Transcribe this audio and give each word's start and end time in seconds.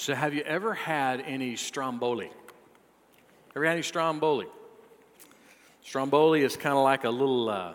So, 0.00 0.14
have 0.14 0.32
you 0.32 0.40
ever 0.44 0.72
had 0.72 1.20
any 1.20 1.56
stromboli? 1.56 2.30
Ever 3.54 3.66
had 3.66 3.72
any 3.72 3.82
stromboli? 3.82 4.46
Stromboli 5.82 6.40
is 6.40 6.56
kind 6.56 6.74
of 6.74 6.84
like 6.84 7.04
a 7.04 7.10
little 7.10 7.50
uh, 7.50 7.74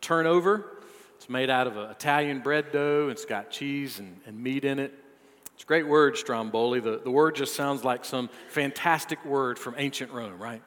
turnover. 0.00 0.82
It's 1.14 1.28
made 1.28 1.50
out 1.50 1.68
of 1.68 1.76
Italian 1.76 2.40
bread 2.40 2.72
dough. 2.72 3.10
It's 3.12 3.24
got 3.24 3.52
cheese 3.52 4.00
and, 4.00 4.20
and 4.26 4.42
meat 4.42 4.64
in 4.64 4.80
it. 4.80 4.92
It's 5.54 5.62
a 5.62 5.66
great 5.66 5.86
word, 5.86 6.16
stromboli. 6.16 6.80
The, 6.80 6.98
the 6.98 7.12
word 7.12 7.36
just 7.36 7.54
sounds 7.54 7.84
like 7.84 8.04
some 8.04 8.28
fantastic 8.48 9.24
word 9.24 9.56
from 9.56 9.76
ancient 9.78 10.10
Rome, 10.10 10.42
right? 10.42 10.62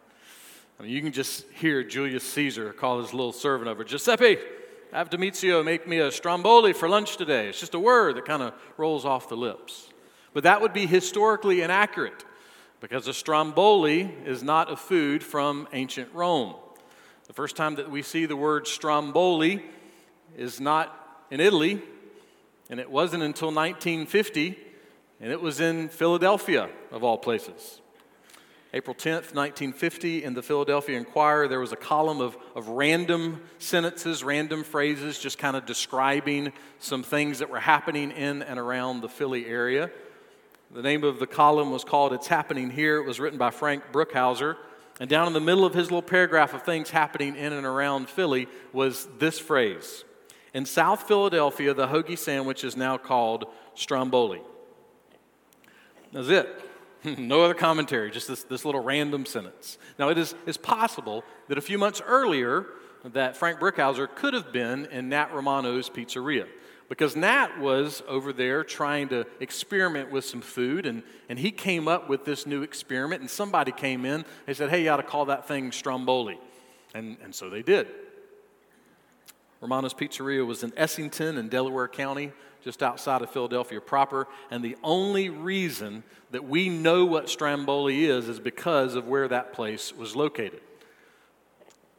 I 0.80 0.84
mean, 0.84 0.94
you 0.94 1.02
can 1.02 1.12
just 1.12 1.44
hear 1.56 1.84
Julius 1.84 2.24
Caesar 2.24 2.72
call 2.72 3.02
his 3.02 3.14
little 3.14 3.34
servant 3.34 3.68
over, 3.68 3.84
Giuseppe, 3.84 4.38
have 4.94 5.10
Domizio 5.10 5.62
make 5.62 5.90
me 5.90 5.98
a 5.98 6.10
stromboli 6.10 6.72
for 6.72 6.88
lunch 6.88 7.18
today. 7.18 7.50
It's 7.50 7.60
just 7.60 7.74
a 7.74 7.80
word 7.80 8.16
that 8.16 8.24
kind 8.24 8.42
of 8.42 8.54
rolls 8.78 9.04
off 9.04 9.28
the 9.28 9.36
lips. 9.36 9.90
But 10.36 10.44
that 10.44 10.60
would 10.60 10.74
be 10.74 10.86
historically 10.86 11.62
inaccurate 11.62 12.26
because 12.82 13.08
a 13.08 13.14
stromboli 13.14 14.14
is 14.26 14.44
not 14.44 14.70
a 14.70 14.76
food 14.76 15.24
from 15.24 15.66
ancient 15.72 16.10
Rome. 16.14 16.56
The 17.28 17.34
first 17.34 17.56
time 17.56 17.76
that 17.76 17.90
we 17.90 18.02
see 18.02 18.26
the 18.26 18.36
word 18.36 18.68
stromboli 18.68 19.64
is 20.38 20.60
not 20.60 21.24
in 21.32 21.40
Italy, 21.40 21.82
and 22.70 22.82
it 22.82 22.92
wasn't 22.92 23.24
until 23.24 23.48
1950, 23.48 24.60
and 25.22 25.32
it 25.32 25.42
was 25.42 25.62
in 25.62 25.88
Philadelphia, 25.88 26.70
of 26.92 27.02
all 27.02 27.18
places. 27.18 27.80
April 28.74 28.94
10th, 28.94 29.34
1950, 29.34 30.26
in 30.26 30.34
the 30.34 30.44
Philadelphia 30.44 30.98
Inquirer, 30.98 31.48
there 31.48 31.62
was 31.62 31.72
a 31.72 31.78
column 31.78 32.20
of, 32.20 32.36
of 32.56 32.68
random 32.68 33.42
sentences, 33.58 34.22
random 34.22 34.66
phrases, 34.66 35.18
just 35.18 35.38
kind 35.38 35.56
of 35.56 35.66
describing 35.66 36.52
some 36.80 37.04
things 37.04 37.40
that 37.40 37.50
were 37.50 37.62
happening 37.62 38.12
in 38.12 38.44
and 38.44 38.60
around 38.60 39.00
the 39.00 39.08
Philly 39.08 39.46
area. 39.46 39.90
The 40.76 40.82
name 40.82 41.06
of 41.06 41.20
the 41.20 41.28
column 41.28 41.72
was 41.72 41.86
called 41.86 42.12
It's 42.12 42.28
Happening 42.28 42.70
Here. 42.70 42.98
It 42.98 43.06
was 43.06 43.18
written 43.18 43.40
by 43.40 43.50
Frank 43.50 43.94
Brookhouser. 43.94 44.58
And 45.00 45.10
down 45.10 45.26
in 45.26 45.32
the 45.32 45.40
middle 45.40 45.64
of 45.64 45.74
his 45.74 45.86
little 45.86 46.02
paragraph 46.02 46.54
of 46.54 46.64
things 46.64 46.90
happening 46.90 47.38
in 47.38 47.54
and 47.54 47.66
around 47.66 48.10
Philly 48.10 48.50
was 48.74 49.08
this 49.18 49.40
phrase 49.40 50.04
In 50.54 50.66
South 50.66 51.04
Philadelphia, 51.04 51.74
the 51.74 51.88
hoagie 51.88 52.18
sandwich 52.18 52.66
is 52.66 52.76
now 52.76 52.98
called 52.98 53.46
Stromboli. 53.74 54.42
That's 56.12 56.28
it. 56.28 56.70
no 57.18 57.44
other 57.46 57.54
commentary, 57.54 58.12
just 58.12 58.28
this, 58.28 58.44
this 58.44 58.66
little 58.66 58.84
random 58.84 59.26
sentence. 59.26 59.78
Now, 59.98 60.10
it 60.10 60.18
is, 60.18 60.36
is 60.46 60.58
possible 60.58 61.24
that 61.48 61.58
a 61.58 61.62
few 61.62 61.78
months 61.78 62.02
earlier, 62.06 62.66
that 63.06 63.38
Frank 63.38 63.62
Brookhouser 63.62 64.14
could 64.14 64.34
have 64.34 64.52
been 64.52 64.88
in 64.88 65.08
Nat 65.08 65.34
Romano's 65.34 65.90
pizzeria 65.90 66.48
because 66.88 67.16
Nat 67.16 67.60
was 67.60 68.04
over 68.08 68.32
there 68.32 68.64
trying 68.64 69.10
to 69.10 69.26
experiment 69.40 70.12
with 70.12 70.26
some 70.26 70.42
food, 70.42 70.86
and, 70.86 71.04
and 71.30 71.40
he 71.40 71.52
came 71.52 71.88
up 71.88 72.10
with 72.10 72.26
this 72.26 72.46
new 72.46 72.62
experiment, 72.62 73.22
and 73.22 73.30
somebody 73.30 73.72
came 73.72 74.06
in. 74.06 74.24
They 74.46 74.54
said, 74.54 74.70
Hey, 74.70 74.84
you 74.84 74.90
ought 74.90 74.98
to 74.98 75.04
call 75.04 75.26
that 75.26 75.48
thing 75.48 75.72
Stromboli. 75.72 76.40
And, 76.94 77.18
and 77.24 77.34
so 77.34 77.50
they 77.50 77.62
did. 77.62 77.88
Romano's 79.62 79.94
Pizzeria 79.94 80.46
was 80.46 80.64
in 80.64 80.72
Essington 80.78 81.38
in 81.38 81.50
Delaware 81.50 81.88
County, 81.88 82.32
just 82.64 82.84
outside 82.84 83.22
of 83.22 83.30
Philadelphia 83.32 83.82
proper. 83.82 84.28
And 84.52 84.64
the 84.64 84.78
only 84.84 85.30
reason 85.30 86.04
that 86.32 86.44
we 86.44 86.70
know 86.70 87.06
what 87.06 87.30
Stromboli 87.30 88.06
is 88.06 88.30
is 88.30 88.40
because 88.40 88.96
of 88.96 89.08
where 89.08 89.28
that 89.28 89.54
place 89.54 89.94
was 89.94 90.16
located. 90.16 90.62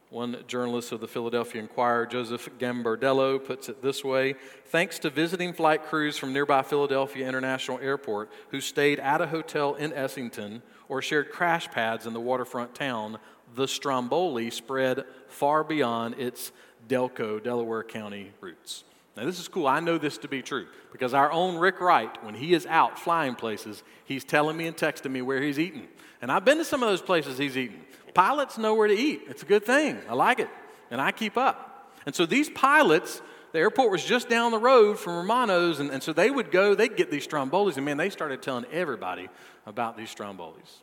One 0.09 0.37
journalist 0.47 0.93
of 0.93 1.01
the 1.01 1.07
Philadelphia 1.07 1.61
Inquirer, 1.61 2.05
Joseph 2.05 2.47
Gambardello, 2.57 3.43
puts 3.43 3.67
it 3.67 3.81
this 3.81 4.05
way 4.05 4.35
Thanks 4.67 4.99
to 4.99 5.09
visiting 5.09 5.51
flight 5.51 5.85
crews 5.85 6.17
from 6.17 6.31
nearby 6.31 6.61
Philadelphia 6.61 7.27
International 7.27 7.79
Airport 7.79 8.29
who 8.49 8.61
stayed 8.61 8.99
at 8.99 9.21
a 9.21 9.27
hotel 9.27 9.75
in 9.75 9.91
Essington 9.91 10.61
or 10.87 11.01
shared 11.01 11.31
crash 11.31 11.69
pads 11.69 12.05
in 12.05 12.13
the 12.13 12.21
waterfront 12.21 12.73
town, 12.73 13.17
the 13.55 13.67
Stromboli 13.67 14.49
spread 14.49 15.03
far 15.27 15.63
beyond 15.63 16.15
its 16.17 16.53
Delco, 16.87 17.43
Delaware 17.43 17.83
County 17.83 18.31
roots. 18.39 18.85
Now, 19.17 19.25
this 19.25 19.39
is 19.39 19.47
cool. 19.47 19.65
I 19.65 19.79
know 19.79 19.97
this 19.97 20.19
to 20.19 20.27
be 20.27 20.43
true 20.43 20.67
because 20.91 21.15
our 21.15 21.31
own 21.31 21.57
Rick 21.57 21.81
Wright, 21.81 22.23
when 22.23 22.35
he 22.35 22.53
is 22.53 22.67
out 22.67 22.99
flying 22.99 23.33
places, 23.33 23.81
he's 24.05 24.23
telling 24.23 24.55
me 24.55 24.67
and 24.67 24.77
texting 24.77 25.09
me 25.09 25.23
where 25.23 25.41
he's 25.41 25.57
eating. 25.57 25.87
And 26.21 26.31
I've 26.31 26.45
been 26.45 26.59
to 26.59 26.65
some 26.65 26.83
of 26.83 26.89
those 26.89 27.01
places 27.01 27.35
he's 27.35 27.57
eaten. 27.57 27.81
Pilots 28.13 28.59
know 28.59 28.75
where 28.75 28.87
to 28.87 28.93
eat. 28.93 29.21
It's 29.27 29.41
a 29.41 29.47
good 29.47 29.65
thing. 29.65 29.97
I 30.07 30.13
like 30.13 30.39
it. 30.39 30.49
And 30.91 31.01
I 31.01 31.11
keep 31.11 31.35
up. 31.35 31.91
And 32.05 32.13
so 32.13 32.27
these 32.27 32.47
pilots, 32.51 33.23
the 33.53 33.59
airport 33.59 33.89
was 33.89 34.05
just 34.05 34.29
down 34.29 34.51
the 34.51 34.59
road 34.59 34.99
from 34.99 35.17
Romano's. 35.17 35.79
And, 35.79 35.89
and 35.89 36.03
so 36.03 36.13
they 36.13 36.29
would 36.29 36.51
go, 36.51 36.75
they'd 36.75 36.95
get 36.95 37.09
these 37.09 37.27
strombolis. 37.27 37.75
And 37.77 37.85
man, 37.85 37.97
they 37.97 38.11
started 38.11 38.43
telling 38.43 38.65
everybody 38.71 39.29
about 39.65 39.97
these 39.97 40.13
strombolis. 40.13 40.81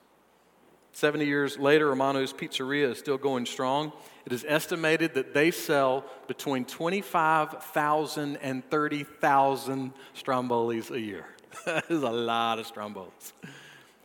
70 0.90 1.24
years 1.24 1.56
later, 1.56 1.88
Romano's 1.88 2.32
Pizzeria 2.32 2.90
is 2.90 2.98
still 2.98 3.18
going 3.18 3.46
strong. 3.46 3.92
It 4.26 4.32
is 4.32 4.44
estimated 4.48 5.14
that 5.14 5.34
they 5.34 5.50
sell 5.50 6.04
between 6.26 6.64
25,000 6.64 8.36
and 8.36 8.68
30,000 8.70 9.92
strombolis 10.16 10.90
a 10.90 11.00
year. 11.00 11.26
that 11.66 11.90
is 11.90 12.02
a 12.02 12.10
lot 12.10 12.58
of 12.58 12.66
strombolis. 12.66 13.32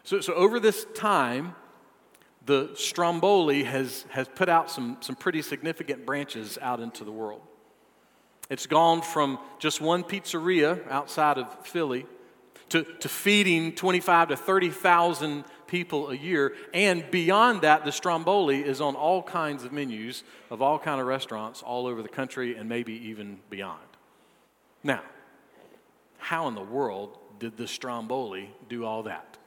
So, 0.04 0.20
so 0.20 0.34
over 0.34 0.60
this 0.60 0.86
time, 0.94 1.56
the 2.46 2.72
Stromboli 2.76 3.64
has, 3.64 4.06
has 4.10 4.28
put 4.28 4.50
out 4.50 4.72
some, 4.72 4.98
some 5.02 5.16
pretty 5.16 5.42
significant 5.42 6.06
branches 6.06 6.58
out 6.62 6.80
into 6.80 7.04
the 7.04 7.12
world. 7.12 7.42
It's 8.50 8.66
gone 8.66 9.02
from 9.02 9.38
just 9.60 9.80
one 9.80 10.04
pizzeria 10.04 10.86
outside 10.90 11.38
of 11.38 11.66
Philly 11.66 12.08
to, 12.70 12.84
to 12.84 13.10
feeding 13.10 13.74
25 13.74 14.30
to 14.30 14.36
30,000 14.36 15.44
people 15.70 16.10
a 16.10 16.16
year. 16.16 16.54
And 16.74 17.10
beyond 17.12 17.62
that, 17.62 17.86
the 17.86 17.92
Stromboli 17.92 18.62
is 18.62 18.82
on 18.82 18.96
all 18.96 19.22
kinds 19.22 19.64
of 19.64 19.72
menus 19.72 20.24
of 20.50 20.62
all 20.62 20.80
kind 20.80 21.00
of 21.00 21.08
restaurants 21.08 21.62
all 21.62 21.86
over 21.86 22.02
the 22.02 22.10
country 22.10 22.56
and 22.56 22.68
maybe 22.68 22.94
even 23.10 23.40
beyond. 23.50 23.80
Now, 24.84 25.04
how 26.18 26.48
in 26.48 26.56
the 26.56 26.62
world 26.62 27.18
did 27.40 27.56
the 27.56 27.68
Stromboli 27.68 28.50
do 28.68 28.84
all 28.84 29.04
that? 29.04 29.38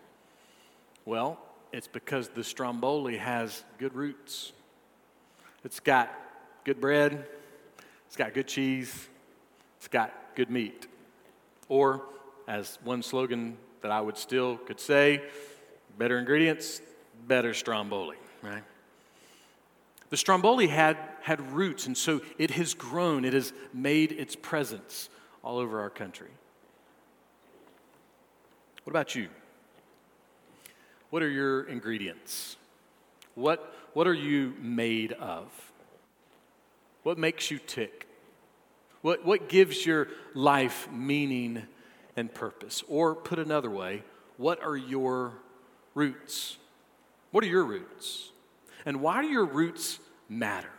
Well, 1.05 1.39
it's 1.73 1.89
because 1.89 2.29
the 2.29 2.45
Stromboli 2.45 3.17
has 3.17 3.65
good 3.79 3.95
roots. 3.95 4.53
It's 5.65 5.81
got 5.81 6.13
good 6.65 6.81
bread, 6.81 7.27
it's 8.07 8.17
got 8.17 8.35
good 8.35 8.47
cheese, 8.47 9.09
it's 9.79 9.89
got 9.89 10.13
good 10.35 10.51
meat. 10.51 10.87
Or, 11.69 12.03
as 12.47 12.79
one 12.85 13.03
slogan 13.03 13.57
that 13.81 13.91
I 13.91 14.01
would 14.01 14.17
still 14.17 14.57
could 14.59 14.81
say, 14.81 15.23
better 15.99 16.19
ingredients, 16.19 16.81
better 17.27 17.55
Stromboli, 17.55 18.17
right? 18.43 18.63
The 20.11 20.17
Stromboli 20.17 20.67
had, 20.67 20.99
had 21.23 21.41
roots, 21.53 21.87
and 21.87 21.97
so 21.97 22.21
it 22.39 22.51
has 22.53 22.75
grown, 22.75 23.25
it 23.25 23.33
has 23.33 23.53
made 23.73 24.13
its 24.13 24.37
presence 24.37 25.09
all 25.43 25.59
over 25.59 25.81
our 25.81 25.91
country. 25.91 26.29
What 28.85 28.91
about 28.91 29.15
you? 29.15 29.29
What 31.11 31.23
are 31.23 31.31
your 31.31 31.65
ingredients? 31.65 32.57
What, 33.35 33.75
what 33.95 34.07
are 34.07 34.15
you 34.15 34.55
made 34.61 35.13
of? 35.13 35.47
What 37.03 37.19
makes 37.19 37.51
you 37.51 37.59
tick? 37.59 38.07
What, 39.01 39.25
what 39.25 39.49
gives 39.49 39.85
your 39.85 40.09
life 40.35 40.89
meaning 40.93 41.63
and 42.17 42.33
purpose? 42.33 42.85
Or 42.89 43.15
put 43.15 43.39
another 43.39 43.71
way, 43.71 44.03
what 44.37 44.63
are 44.63 44.77
your 44.77 45.33
roots? 45.95 46.57
What 47.31 47.45
are 47.45 47.49
your 47.49 47.65
roots? 47.65 48.31
And 48.85 49.01
why 49.01 49.23
do 49.23 49.29
your 49.29 49.45
roots 49.45 49.99
matter? 50.29 50.71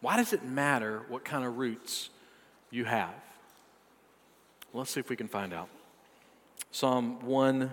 Why 0.00 0.16
does 0.16 0.32
it 0.32 0.44
matter 0.44 1.02
what 1.08 1.24
kind 1.24 1.44
of 1.44 1.58
roots 1.58 2.10
you 2.70 2.84
have? 2.84 3.14
Let's 4.72 4.90
see 4.90 5.00
if 5.00 5.10
we 5.10 5.16
can 5.16 5.28
find 5.28 5.52
out. 5.52 5.68
Psalm 6.70 7.24
1, 7.24 7.70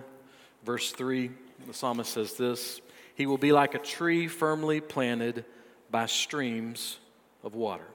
verse 0.64 0.92
3. 0.92 1.30
The 1.66 1.74
psalmist 1.74 2.12
says 2.12 2.34
this 2.34 2.80
He 3.14 3.26
will 3.26 3.38
be 3.38 3.52
like 3.52 3.74
a 3.74 3.78
tree 3.78 4.28
firmly 4.28 4.80
planted 4.80 5.44
by 5.90 6.06
streams 6.06 6.98
of 7.42 7.54
water. 7.54 7.86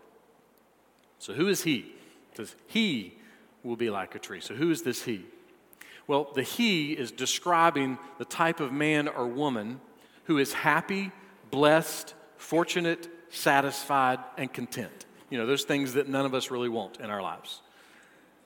So, 1.20 1.34
who 1.34 1.48
is 1.48 1.64
he? 1.64 1.94
Says, 2.36 2.56
He 2.68 3.18
will 3.64 3.76
be 3.76 3.90
like 3.90 4.16
a 4.16 4.20
tree. 4.20 4.42
So, 4.42 4.54
who 4.54 4.72
is 4.72 4.82
this 4.82 5.04
he? 5.04 5.26
Well, 6.08 6.32
the 6.34 6.44
he 6.44 6.94
is 6.94 7.12
describing 7.12 7.98
the 8.18 8.26
type 8.26 8.60
of 8.60 8.72
man 8.72 9.08
or 9.08 9.28
woman 9.28 9.82
who 10.26 10.38
is 10.38 10.54
happy, 10.54 11.12
blessed, 11.52 12.14
fortunate, 12.38 13.08
satisfied, 13.30 14.20
and 14.38 14.52
content. 14.52 15.06
You 15.30 15.38
know, 15.38 15.46
those 15.46 15.64
things 15.64 15.94
that 15.94 16.08
none 16.08 16.26
of 16.26 16.34
us 16.34 16.52
really 16.52 16.70
want 16.70 17.00
in 17.00 17.10
our 17.10 17.22
lives. 17.22 17.62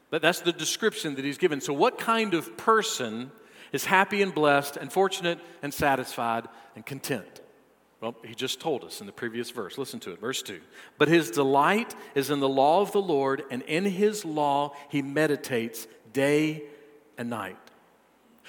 But 0.09 0.21
that's 0.21 0.41
the 0.41 0.53
description 0.53 1.15
that 1.15 1.25
he's 1.25 1.37
given. 1.37 1.61
So, 1.61 1.73
what 1.73 1.99
kind 1.99 2.33
of 2.33 2.57
person 2.57 3.31
is 3.71 3.85
happy 3.85 4.21
and 4.21 4.33
blessed 4.33 4.77
and 4.77 4.91
fortunate 4.91 5.39
and 5.61 5.73
satisfied 5.73 6.47
and 6.75 6.85
content? 6.85 7.41
Well, 8.01 8.15
he 8.23 8.33
just 8.33 8.61
told 8.61 8.85
us 8.85 9.01
in 9.01 9.07
the 9.07 9.13
previous 9.13 9.51
verse. 9.51 9.77
Listen 9.77 9.99
to 10.01 10.11
it, 10.13 10.21
verse 10.21 10.41
2. 10.41 10.61
But 10.97 11.09
his 11.09 11.29
delight 11.29 11.93
is 12.15 12.29
in 12.29 12.39
the 12.39 12.47
law 12.47 12.81
of 12.81 12.93
the 12.93 13.01
Lord, 13.01 13.43
and 13.51 13.61
in 13.63 13.83
his 13.83 14.23
law 14.23 14.73
he 14.87 15.01
meditates 15.01 15.85
day 16.13 16.63
and 17.19 17.29
night. 17.29 17.57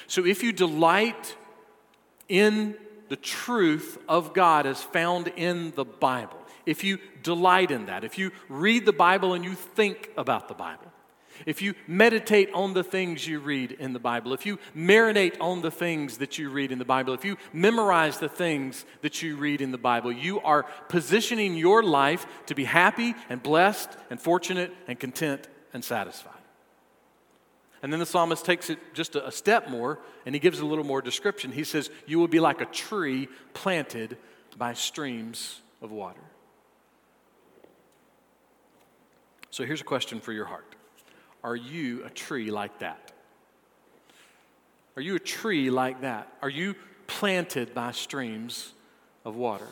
So 0.06 0.25
if 0.25 0.43
you 0.43 0.52
delight 0.52 1.37
in 2.28 2.76
the 3.11 3.17
truth 3.17 3.99
of 4.08 4.32
God 4.32 4.64
as 4.64 4.82
found 4.82 5.28
in 5.28 5.72
the 5.72 5.84
Bible, 5.84 6.38
if 6.64 6.84
you 6.84 6.99
delight 7.22 7.70
in 7.70 7.87
that, 7.87 8.05
if 8.05 8.17
you 8.17 8.31
read 8.49 8.87
the 8.87 8.93
Bible 8.93 9.34
and 9.34 9.44
you 9.44 9.55
think 9.55 10.11
about 10.17 10.49
the 10.49 10.55
Bible, 10.55 10.87
if 11.46 11.62
you 11.62 11.75
meditate 11.87 12.50
on 12.52 12.75
the 12.75 12.84
things 12.84 13.26
you 13.26 13.40
read 13.40 13.72
in 13.72 13.93
the 13.93 13.99
Bible, 13.99 14.34
if 14.34 14.44
you 14.44 14.58
marinate 14.76 15.40
on 15.40 15.62
the 15.62 15.70
things 15.70 16.19
that 16.19 16.38
you 16.38 16.50
read 16.50 16.70
in 16.70 16.78
the 16.78 16.84
Bible, 16.84 17.14
if 17.14 17.25
you 17.25 17.38
memorize 17.52 18.19
the 18.19 18.28
things 18.28 18.84
that 19.00 19.23
you 19.23 19.37
read 19.37 19.61
in 19.61 19.70
the 19.70 19.78
Bible, 19.78 20.12
you 20.12 20.40
are 20.40 20.64
positioning 20.88 21.56
your 21.56 21.82
life 21.82 22.26
to 22.46 22.55
be 22.55 22.64
happy 22.64 23.14
and 23.28 23.43
blessed 23.43 23.90
and 24.11 24.20
fortunate 24.20 24.73
and 24.87 25.00
content 25.00 25.49
and 25.73 25.82
satisfied. 25.82 26.39
And 27.82 27.93
then 27.93 28.00
the 28.00 28.06
psalmist 28.06 28.44
takes 28.44 28.69
it 28.69 28.79
just 28.93 29.17
a, 29.17 29.32
step 29.32 29.71
more 29.71 29.99
and 30.27 30.35
he 30.35 30.38
gives 30.38 30.61
a 30.61 30.67
little 30.67 30.85
more 30.85 31.00
description. 31.00 31.50
He 31.50 31.65
says, 31.65 31.91
You 32.06 32.19
will 32.19 32.29
be 32.29 32.41
like 32.41 32.61
a 32.61 32.67
tree 32.67 33.29
planted 33.55 34.19
by 34.59 34.75
streams 34.75 35.61
of 35.81 35.91
water. 35.91 36.21
So 39.50 39.65
here's 39.65 39.81
a 39.81 39.85
question 39.85 40.21
for 40.21 40.32
your 40.32 40.44
heart 40.44 40.75
Are 41.43 41.56
you 41.56 42.05
a 42.05 42.11
tree 42.11 42.50
like 42.50 42.79
that? 42.81 43.12
Are 44.97 45.03
you 45.03 45.17
a 45.17 45.21
tree 45.21 45.71
like 45.71 46.03
that? 46.03 46.31
Are 46.43 46.50
you 46.50 46.75
planted 47.06 47.75
by 47.75 47.93
streams 47.93 48.73
of 49.25 49.37
water? 49.37 49.69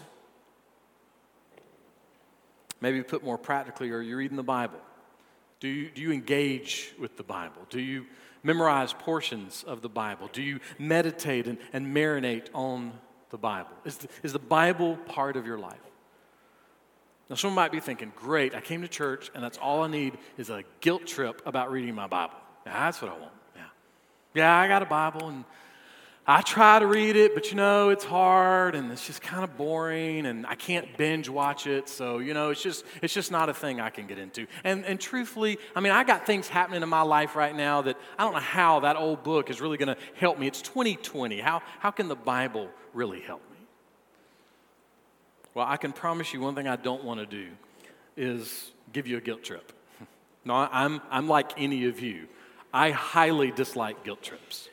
Maybe 2.80 3.02
put 3.02 3.24
more 3.24 3.36
practically, 3.36 3.90
are 3.90 4.00
you 4.00 4.16
reading 4.16 4.36
the 4.36 4.42
Bible? 4.42 4.78
Do 5.60 5.68
you, 5.68 5.90
do 5.90 6.00
you 6.00 6.12
engage 6.12 6.92
with 6.98 7.16
the 7.16 7.22
Bible? 7.22 7.62
Do 7.68 7.80
you 7.80 8.06
memorize 8.42 8.92
portions 8.92 9.64
of 9.66 9.82
the 9.82 9.88
Bible? 9.88 10.28
Do 10.32 10.42
you 10.42 10.60
meditate 10.78 11.46
and, 11.46 11.58
and 11.72 11.94
marinate 11.94 12.48
on 12.54 12.92
the 13.30 13.38
Bible? 13.38 13.70
Is 13.84 13.98
the, 13.98 14.08
is 14.22 14.32
the 14.32 14.38
Bible 14.38 14.96
part 14.96 15.36
of 15.36 15.46
your 15.46 15.58
life? 15.58 15.78
Now, 17.28 17.36
someone 17.36 17.56
might 17.56 17.72
be 17.72 17.80
thinking, 17.80 18.12
great, 18.16 18.54
I 18.54 18.60
came 18.60 18.80
to 18.82 18.88
church 18.88 19.30
and 19.34 19.42
that's 19.42 19.58
all 19.58 19.82
I 19.82 19.88
need 19.88 20.16
is 20.38 20.48
a 20.48 20.62
guilt 20.80 21.06
trip 21.06 21.42
about 21.44 21.70
reading 21.70 21.94
my 21.94 22.06
Bible. 22.06 22.36
Yeah, 22.64 22.72
that's 22.72 23.02
what 23.02 23.10
I 23.10 23.18
want. 23.18 23.32
Yeah. 23.54 23.62
Yeah, 24.34 24.56
I 24.56 24.68
got 24.68 24.82
a 24.82 24.86
Bible 24.86 25.28
and 25.28 25.44
I 26.30 26.42
try 26.42 26.78
to 26.78 26.86
read 26.86 27.16
it, 27.16 27.34
but 27.34 27.50
you 27.50 27.56
know, 27.56 27.88
it's 27.88 28.04
hard 28.04 28.74
and 28.74 28.92
it's 28.92 29.06
just 29.06 29.22
kind 29.22 29.42
of 29.42 29.56
boring 29.56 30.26
and 30.26 30.46
I 30.46 30.56
can't 30.56 30.94
binge 30.98 31.26
watch 31.26 31.66
it. 31.66 31.88
So, 31.88 32.18
you 32.18 32.34
know, 32.34 32.50
it's 32.50 32.62
just 32.62 32.84
it's 33.00 33.14
just 33.14 33.32
not 33.32 33.48
a 33.48 33.54
thing 33.54 33.80
I 33.80 33.88
can 33.88 34.06
get 34.06 34.18
into. 34.18 34.46
And 34.62 34.84
and 34.84 35.00
truthfully, 35.00 35.56
I 35.74 35.80
mean, 35.80 35.90
I 35.90 36.04
got 36.04 36.26
things 36.26 36.46
happening 36.46 36.82
in 36.82 36.88
my 36.90 37.00
life 37.00 37.34
right 37.34 37.56
now 37.56 37.80
that 37.80 37.96
I 38.18 38.24
don't 38.24 38.34
know 38.34 38.40
how 38.40 38.80
that 38.80 38.96
old 38.96 39.22
book 39.22 39.48
is 39.48 39.62
really 39.62 39.78
going 39.78 39.88
to 39.88 39.96
help 40.16 40.38
me. 40.38 40.46
It's 40.46 40.60
2020. 40.60 41.40
How 41.40 41.62
how 41.78 41.90
can 41.90 42.08
the 42.08 42.16
Bible 42.16 42.68
really 42.92 43.20
help 43.20 43.40
me? 43.50 43.56
Well, 45.54 45.66
I 45.66 45.78
can 45.78 45.92
promise 45.92 46.34
you 46.34 46.42
one 46.42 46.54
thing 46.54 46.68
I 46.68 46.76
don't 46.76 47.04
want 47.04 47.20
to 47.20 47.26
do 47.26 47.48
is 48.18 48.70
give 48.92 49.06
you 49.06 49.16
a 49.16 49.20
guilt 49.20 49.42
trip. 49.42 49.72
No, 50.44 50.54
I'm, 50.54 51.02
I'm 51.10 51.28
like 51.28 51.60
any 51.60 51.84
of 51.86 52.00
you. 52.00 52.26
I 52.72 52.90
highly 52.90 53.50
dislike 53.50 54.02
guilt 54.02 54.22
trips. 54.22 54.67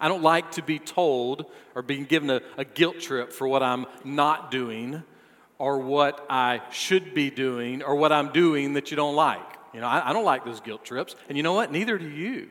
I 0.00 0.08
don't 0.08 0.22
like 0.22 0.52
to 0.52 0.62
be 0.62 0.78
told 0.78 1.46
or 1.74 1.82
being 1.82 2.04
given 2.04 2.30
a, 2.30 2.40
a 2.56 2.64
guilt 2.64 3.00
trip 3.00 3.32
for 3.32 3.46
what 3.46 3.62
I'm 3.62 3.86
not 4.04 4.50
doing 4.50 5.02
or 5.58 5.78
what 5.78 6.24
I 6.30 6.62
should 6.70 7.14
be 7.14 7.30
doing 7.30 7.82
or 7.82 7.94
what 7.94 8.12
I'm 8.12 8.32
doing 8.32 8.74
that 8.74 8.90
you 8.90 8.96
don't 8.96 9.14
like. 9.14 9.42
You 9.74 9.80
know, 9.80 9.86
I, 9.86 10.10
I 10.10 10.12
don't 10.12 10.24
like 10.24 10.44
those 10.44 10.60
guilt 10.60 10.84
trips. 10.84 11.14
And 11.28 11.36
you 11.36 11.42
know 11.42 11.52
what? 11.52 11.70
Neither 11.70 11.98
do 11.98 12.08
you. 12.08 12.48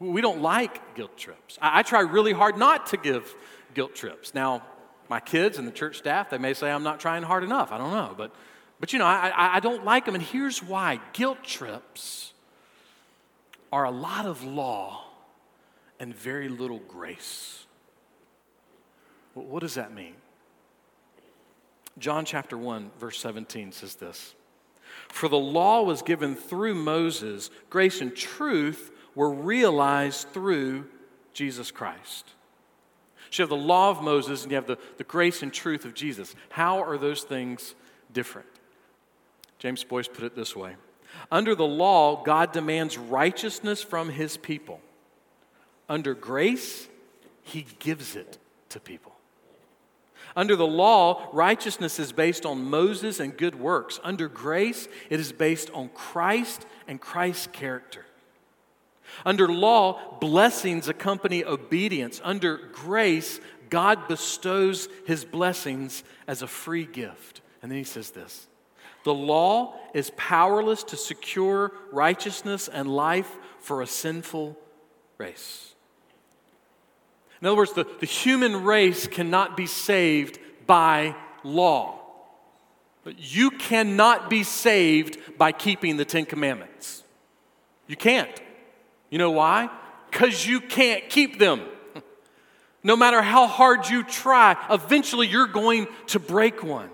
We 0.00 0.22
don't 0.22 0.40
like 0.40 0.96
guilt 0.96 1.16
trips. 1.16 1.58
I, 1.60 1.80
I 1.80 1.82
try 1.82 2.00
really 2.00 2.32
hard 2.32 2.56
not 2.56 2.86
to 2.88 2.96
give 2.96 3.34
guilt 3.74 3.94
trips. 3.94 4.34
Now, 4.34 4.62
my 5.08 5.20
kids 5.20 5.58
and 5.58 5.68
the 5.68 5.72
church 5.72 5.98
staff, 5.98 6.30
they 6.30 6.38
may 6.38 6.54
say 6.54 6.70
I'm 6.70 6.82
not 6.82 6.98
trying 6.98 7.22
hard 7.22 7.44
enough. 7.44 7.70
I 7.70 7.78
don't 7.78 7.92
know. 7.92 8.14
But, 8.16 8.34
but 8.80 8.94
you 8.94 8.98
know, 8.98 9.06
I, 9.06 9.56
I 9.56 9.60
don't 9.60 9.84
like 9.84 10.06
them. 10.06 10.14
And 10.14 10.24
here's 10.24 10.62
why 10.62 10.98
guilt 11.12 11.44
trips 11.44 12.32
are 13.70 13.84
a 13.84 13.90
lot 13.90 14.24
of 14.24 14.42
law 14.42 15.11
and 16.00 16.14
very 16.14 16.48
little 16.48 16.80
grace. 16.80 17.66
What 19.34 19.60
does 19.60 19.74
that 19.74 19.94
mean? 19.94 20.14
John 21.98 22.24
chapter 22.24 22.56
1, 22.56 22.90
verse 22.98 23.18
17 23.18 23.72
says 23.72 23.96
this 23.96 24.34
For 25.08 25.28
the 25.28 25.38
law 25.38 25.82
was 25.82 26.02
given 26.02 26.34
through 26.34 26.74
Moses, 26.74 27.50
grace 27.70 28.00
and 28.00 28.14
truth 28.14 28.90
were 29.14 29.30
realized 29.30 30.28
through 30.28 30.86
Jesus 31.32 31.70
Christ. 31.70 32.30
So 33.30 33.42
you 33.42 33.44
have 33.44 33.50
the 33.50 33.66
law 33.66 33.90
of 33.90 34.02
Moses 34.02 34.42
and 34.42 34.52
you 34.52 34.56
have 34.56 34.66
the, 34.66 34.78
the 34.98 35.04
grace 35.04 35.42
and 35.42 35.52
truth 35.52 35.84
of 35.84 35.94
Jesus. 35.94 36.34
How 36.50 36.82
are 36.82 36.98
those 36.98 37.22
things 37.22 37.74
different? 38.12 38.48
James 39.58 39.84
Boice 39.84 40.08
put 40.08 40.24
it 40.24 40.34
this 40.34 40.54
way 40.56 40.76
Under 41.30 41.54
the 41.54 41.66
law, 41.66 42.22
God 42.22 42.52
demands 42.52 42.98
righteousness 42.98 43.82
from 43.82 44.10
his 44.10 44.36
people. 44.36 44.80
Under 45.92 46.14
grace, 46.14 46.88
he 47.42 47.66
gives 47.78 48.16
it 48.16 48.38
to 48.70 48.80
people. 48.80 49.12
Under 50.34 50.56
the 50.56 50.66
law, 50.66 51.28
righteousness 51.34 51.98
is 51.98 52.12
based 52.12 52.46
on 52.46 52.64
Moses 52.64 53.20
and 53.20 53.36
good 53.36 53.60
works. 53.60 54.00
Under 54.02 54.26
grace, 54.26 54.88
it 55.10 55.20
is 55.20 55.32
based 55.32 55.68
on 55.74 55.90
Christ 55.90 56.64
and 56.88 56.98
Christ's 56.98 57.48
character. 57.48 58.06
Under 59.26 59.46
law, 59.52 60.16
blessings 60.18 60.88
accompany 60.88 61.44
obedience. 61.44 62.22
Under 62.24 62.56
grace, 62.72 63.38
God 63.68 64.08
bestows 64.08 64.88
his 65.06 65.26
blessings 65.26 66.04
as 66.26 66.40
a 66.40 66.46
free 66.46 66.86
gift. 66.86 67.42
And 67.60 67.70
then 67.70 67.76
he 67.76 67.84
says 67.84 68.12
this 68.12 68.46
The 69.04 69.12
law 69.12 69.74
is 69.92 70.10
powerless 70.16 70.84
to 70.84 70.96
secure 70.96 71.70
righteousness 71.90 72.66
and 72.66 72.88
life 72.88 73.36
for 73.60 73.82
a 73.82 73.86
sinful 73.86 74.56
race. 75.18 75.68
In 77.42 77.48
other 77.48 77.56
words, 77.56 77.72
the, 77.72 77.84
the 77.98 78.06
human 78.06 78.62
race 78.62 79.08
cannot 79.08 79.56
be 79.56 79.66
saved 79.66 80.38
by 80.64 81.16
law. 81.42 81.98
But 83.02 83.16
you 83.18 83.50
cannot 83.50 84.30
be 84.30 84.44
saved 84.44 85.18
by 85.36 85.50
keeping 85.50 85.96
the 85.96 86.04
Ten 86.04 86.24
Commandments. 86.24 87.02
You 87.88 87.96
can't. 87.96 88.30
You 89.10 89.18
know 89.18 89.32
why? 89.32 89.68
Because 90.08 90.46
you 90.46 90.60
can't 90.60 91.08
keep 91.10 91.38
them. 91.38 91.62
No 92.84 92.96
matter 92.96 93.22
how 93.22 93.46
hard 93.46 93.88
you 93.88 94.02
try, 94.02 94.56
eventually 94.68 95.28
you're 95.28 95.46
going 95.46 95.86
to 96.08 96.18
break 96.18 96.64
one. 96.64 96.90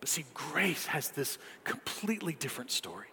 But 0.00 0.08
see, 0.08 0.24
grace 0.32 0.86
has 0.86 1.10
this 1.10 1.36
completely 1.64 2.32
different 2.32 2.70
story. 2.70 3.08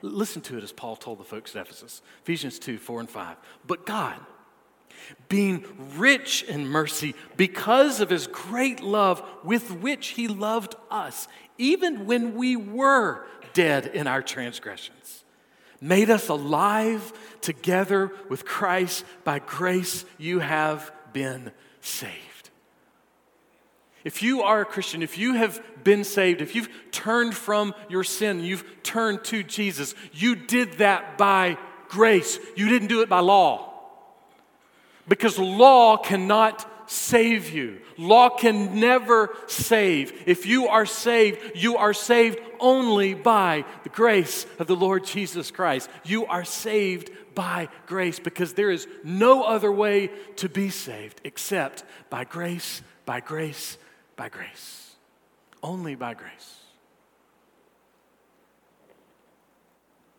Listen 0.00 0.40
to 0.40 0.56
it 0.56 0.64
as 0.64 0.72
Paul 0.72 0.96
told 0.96 1.20
the 1.20 1.24
folks 1.24 1.54
at 1.54 1.66
Ephesus 1.66 2.00
Ephesians 2.22 2.58
2 2.58 2.78
4 2.78 3.00
and 3.00 3.10
5. 3.10 3.36
But 3.66 3.84
God, 3.84 4.18
being 5.28 5.64
rich 5.96 6.42
in 6.42 6.66
mercy 6.66 7.14
because 7.36 8.00
of 8.00 8.10
his 8.10 8.26
great 8.26 8.80
love 8.80 9.22
with 9.44 9.70
which 9.70 10.08
he 10.08 10.28
loved 10.28 10.74
us, 10.90 11.28
even 11.58 12.06
when 12.06 12.34
we 12.34 12.56
were 12.56 13.26
dead 13.52 13.86
in 13.86 14.06
our 14.06 14.22
transgressions 14.22 15.24
made 15.80 16.10
us 16.10 16.28
alive 16.28 17.12
together 17.40 18.12
with 18.28 18.44
Christ. 18.44 19.04
By 19.24 19.38
grace, 19.38 20.04
you 20.18 20.40
have 20.40 20.92
been 21.12 21.52
saved. 21.80 22.50
If 24.04 24.22
you 24.22 24.42
are 24.42 24.62
a 24.62 24.66
Christian, 24.66 25.02
if 25.02 25.18
you 25.18 25.34
have 25.34 25.62
been 25.84 26.04
saved, 26.04 26.40
if 26.40 26.54
you've 26.54 26.70
turned 26.90 27.34
from 27.34 27.74
your 27.88 28.04
sin, 28.04 28.40
you've 28.40 28.64
turned 28.82 29.24
to 29.24 29.42
Jesus, 29.42 29.94
you 30.12 30.34
did 30.34 30.74
that 30.74 31.18
by 31.18 31.58
grace. 31.88 32.38
You 32.56 32.68
didn't 32.68 32.88
do 32.88 33.02
it 33.02 33.08
by 33.08 33.20
law. 33.20 33.69
Because 35.10 35.40
law 35.40 35.96
cannot 35.96 36.88
save 36.88 37.50
you. 37.50 37.80
Law 37.98 38.28
can 38.30 38.78
never 38.78 39.34
save. 39.48 40.22
If 40.24 40.46
you 40.46 40.68
are 40.68 40.86
saved, 40.86 41.56
you 41.56 41.76
are 41.78 41.92
saved 41.92 42.38
only 42.60 43.14
by 43.14 43.64
the 43.82 43.88
grace 43.88 44.46
of 44.60 44.68
the 44.68 44.76
Lord 44.76 45.04
Jesus 45.04 45.50
Christ. 45.50 45.90
You 46.04 46.26
are 46.26 46.44
saved 46.44 47.10
by 47.34 47.68
grace 47.86 48.20
because 48.20 48.52
there 48.52 48.70
is 48.70 48.86
no 49.02 49.42
other 49.42 49.72
way 49.72 50.12
to 50.36 50.48
be 50.48 50.70
saved 50.70 51.20
except 51.24 51.82
by 52.08 52.22
grace, 52.22 52.80
by 53.04 53.18
grace, 53.18 53.78
by 54.14 54.28
grace. 54.28 54.94
Only 55.60 55.96
by 55.96 56.14
grace. 56.14 56.54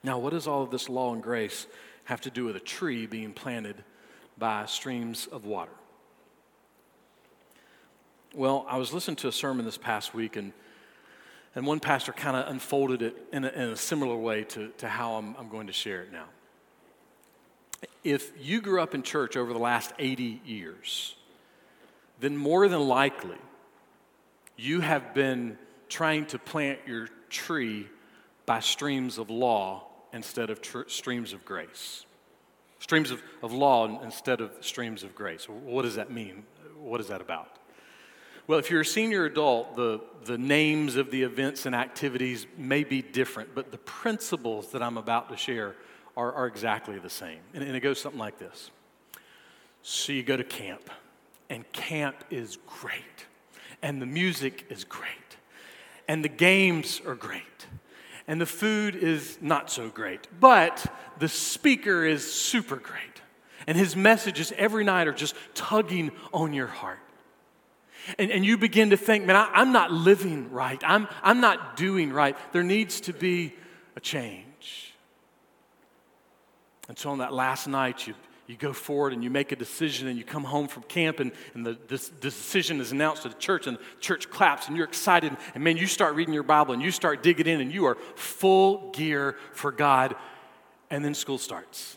Now, 0.03 0.19
what 0.19 0.31
does 0.31 0.47
all 0.47 0.63
of 0.63 0.69
this 0.69 0.89
law 0.89 1.13
and 1.13 1.23
grace 1.23 1.65
have 2.03 2.19
to 2.21 2.29
do 2.29 2.43
with 2.43 2.57
a 2.57 2.61
tree 2.61 3.05
being 3.05 3.31
planted 3.31 3.85
by 4.41 4.65
streams 4.65 5.27
of 5.27 5.45
water? 5.45 5.71
Well, 8.33 8.65
I 8.67 8.77
was 8.77 8.91
listening 8.91 9.17
to 9.17 9.27
a 9.27 9.31
sermon 9.31 9.65
this 9.65 9.77
past 9.77 10.15
week, 10.15 10.35
and, 10.35 10.51
and 11.53 11.67
one 11.67 11.79
pastor 11.79 12.11
kind 12.11 12.35
of 12.35 12.47
unfolded 12.47 13.03
it 13.03 13.27
in 13.31 13.45
a, 13.45 13.49
in 13.49 13.69
a, 13.69 13.75
similar 13.75 14.15
way 14.15 14.43
to, 14.45 14.69
to 14.79 14.89
how 14.89 15.13
I'm, 15.13 15.35
I'm 15.37 15.47
going 15.47 15.67
to 15.67 15.73
share 15.73 16.01
it 16.01 16.11
now. 16.11 16.25
If 18.03 18.31
you 18.43 18.61
grew 18.61 18.81
up 18.81 18.95
in 18.95 19.03
church 19.03 19.37
over 19.37 19.53
the 19.53 19.59
last 19.59 19.93
80 19.99 20.41
years, 20.43 21.15
then 22.19 22.35
more 22.35 22.67
than 22.67 22.87
likely 22.87 23.37
you 24.57 24.79
have 24.79 25.13
been 25.13 25.55
trying 25.87 26.25
to 26.27 26.39
plant 26.39 26.79
your 26.87 27.09
tree 27.29 27.87
by 28.47 28.59
streams 28.59 29.19
of 29.19 29.29
law 29.29 29.83
instead 30.13 30.49
of 30.49 30.63
tr- 30.63 30.87
streams 30.87 31.31
of 31.31 31.45
grace. 31.45 32.07
Streams 32.81 33.11
of, 33.11 33.21
of 33.43 33.53
law 33.53 34.01
instead 34.01 34.41
of 34.41 34.51
streams 34.59 35.03
of 35.03 35.13
grace. 35.13 35.47
What 35.47 35.83
does 35.83 35.95
that 35.95 36.09
mean? 36.09 36.43
What 36.79 36.99
is 36.99 37.09
that 37.09 37.21
about? 37.21 37.47
Well, 38.47 38.57
if 38.57 38.71
you're 38.71 38.81
a 38.81 38.85
senior 38.85 39.25
adult, 39.25 39.75
the, 39.75 40.01
the 40.25 40.39
names 40.39 40.95
of 40.95 41.11
the 41.11 41.21
events 41.21 41.67
and 41.67 41.75
activities 41.75 42.47
may 42.57 42.83
be 42.83 43.03
different, 43.03 43.53
but 43.53 43.71
the 43.71 43.77
principles 43.77 44.71
that 44.71 44.81
I'm 44.81 44.97
about 44.97 45.29
to 45.29 45.37
share 45.37 45.75
are, 46.17 46.33
are 46.33 46.47
exactly 46.47 46.97
the 46.97 47.09
same. 47.09 47.37
And, 47.53 47.63
and 47.63 47.75
it 47.75 47.81
goes 47.81 48.01
something 48.01 48.19
like 48.19 48.39
this 48.39 48.71
So 49.83 50.11
you 50.11 50.23
go 50.23 50.35
to 50.35 50.43
camp, 50.43 50.89
and 51.51 51.71
camp 51.73 52.15
is 52.31 52.57
great, 52.65 53.27
and 53.83 54.01
the 54.01 54.07
music 54.07 54.65
is 54.69 54.85
great, 54.85 55.37
and 56.07 56.25
the 56.25 56.29
games 56.29 56.99
are 57.05 57.15
great 57.15 57.43
and 58.27 58.39
the 58.39 58.45
food 58.45 58.95
is 58.95 59.37
not 59.41 59.69
so 59.69 59.89
great. 59.89 60.27
But 60.39 60.85
the 61.19 61.27
speaker 61.27 62.05
is 62.05 62.31
super 62.31 62.77
great. 62.77 63.21
And 63.67 63.77
his 63.77 63.95
messages 63.95 64.51
every 64.57 64.83
night 64.83 65.07
are 65.07 65.13
just 65.13 65.35
tugging 65.53 66.11
on 66.33 66.53
your 66.53 66.67
heart. 66.67 66.99
And, 68.17 68.31
and 68.31 68.43
you 68.43 68.57
begin 68.57 68.89
to 68.89 68.97
think, 68.97 69.25
man, 69.25 69.35
I, 69.35 69.61
am 69.61 69.71
not 69.71 69.91
living 69.91 70.51
right. 70.51 70.81
I'm, 70.83 71.07
I'm 71.21 71.39
not 71.39 71.77
doing 71.77 72.11
right. 72.11 72.35
There 72.51 72.63
needs 72.63 73.01
to 73.01 73.13
be 73.13 73.53
a 73.95 73.99
change. 73.99 74.93
And 76.87 76.97
so 76.97 77.11
on 77.11 77.19
that 77.19 77.31
last 77.31 77.67
night, 77.67 78.07
you, 78.07 78.15
you 78.51 78.57
go 78.57 78.73
forward 78.73 79.13
and 79.13 79.23
you 79.23 79.29
make 79.29 79.53
a 79.53 79.55
decision 79.55 80.09
and 80.09 80.17
you 80.17 80.25
come 80.25 80.43
home 80.43 80.67
from 80.67 80.83
camp 80.83 81.21
and, 81.21 81.31
and 81.53 81.65
the 81.65 81.77
this, 81.87 82.09
decision 82.09 82.81
is 82.81 82.91
announced 82.91 83.21
to 83.21 83.29
the 83.29 83.35
church 83.35 83.65
and 83.65 83.77
the 83.77 83.81
church 84.01 84.29
claps 84.29 84.67
and 84.67 84.75
you're 84.75 84.85
excited 84.85 85.35
and 85.55 85.63
man 85.63 85.77
you 85.77 85.87
start 85.87 86.15
reading 86.15 86.33
your 86.33 86.43
bible 86.43 86.73
and 86.73 86.83
you 86.83 86.91
start 86.91 87.23
digging 87.23 87.47
in 87.47 87.61
and 87.61 87.73
you 87.73 87.85
are 87.85 87.95
full 88.15 88.91
gear 88.91 89.37
for 89.53 89.71
god. 89.71 90.15
And 90.89 91.05
then 91.05 91.13
school 91.13 91.37
starts. 91.37 91.95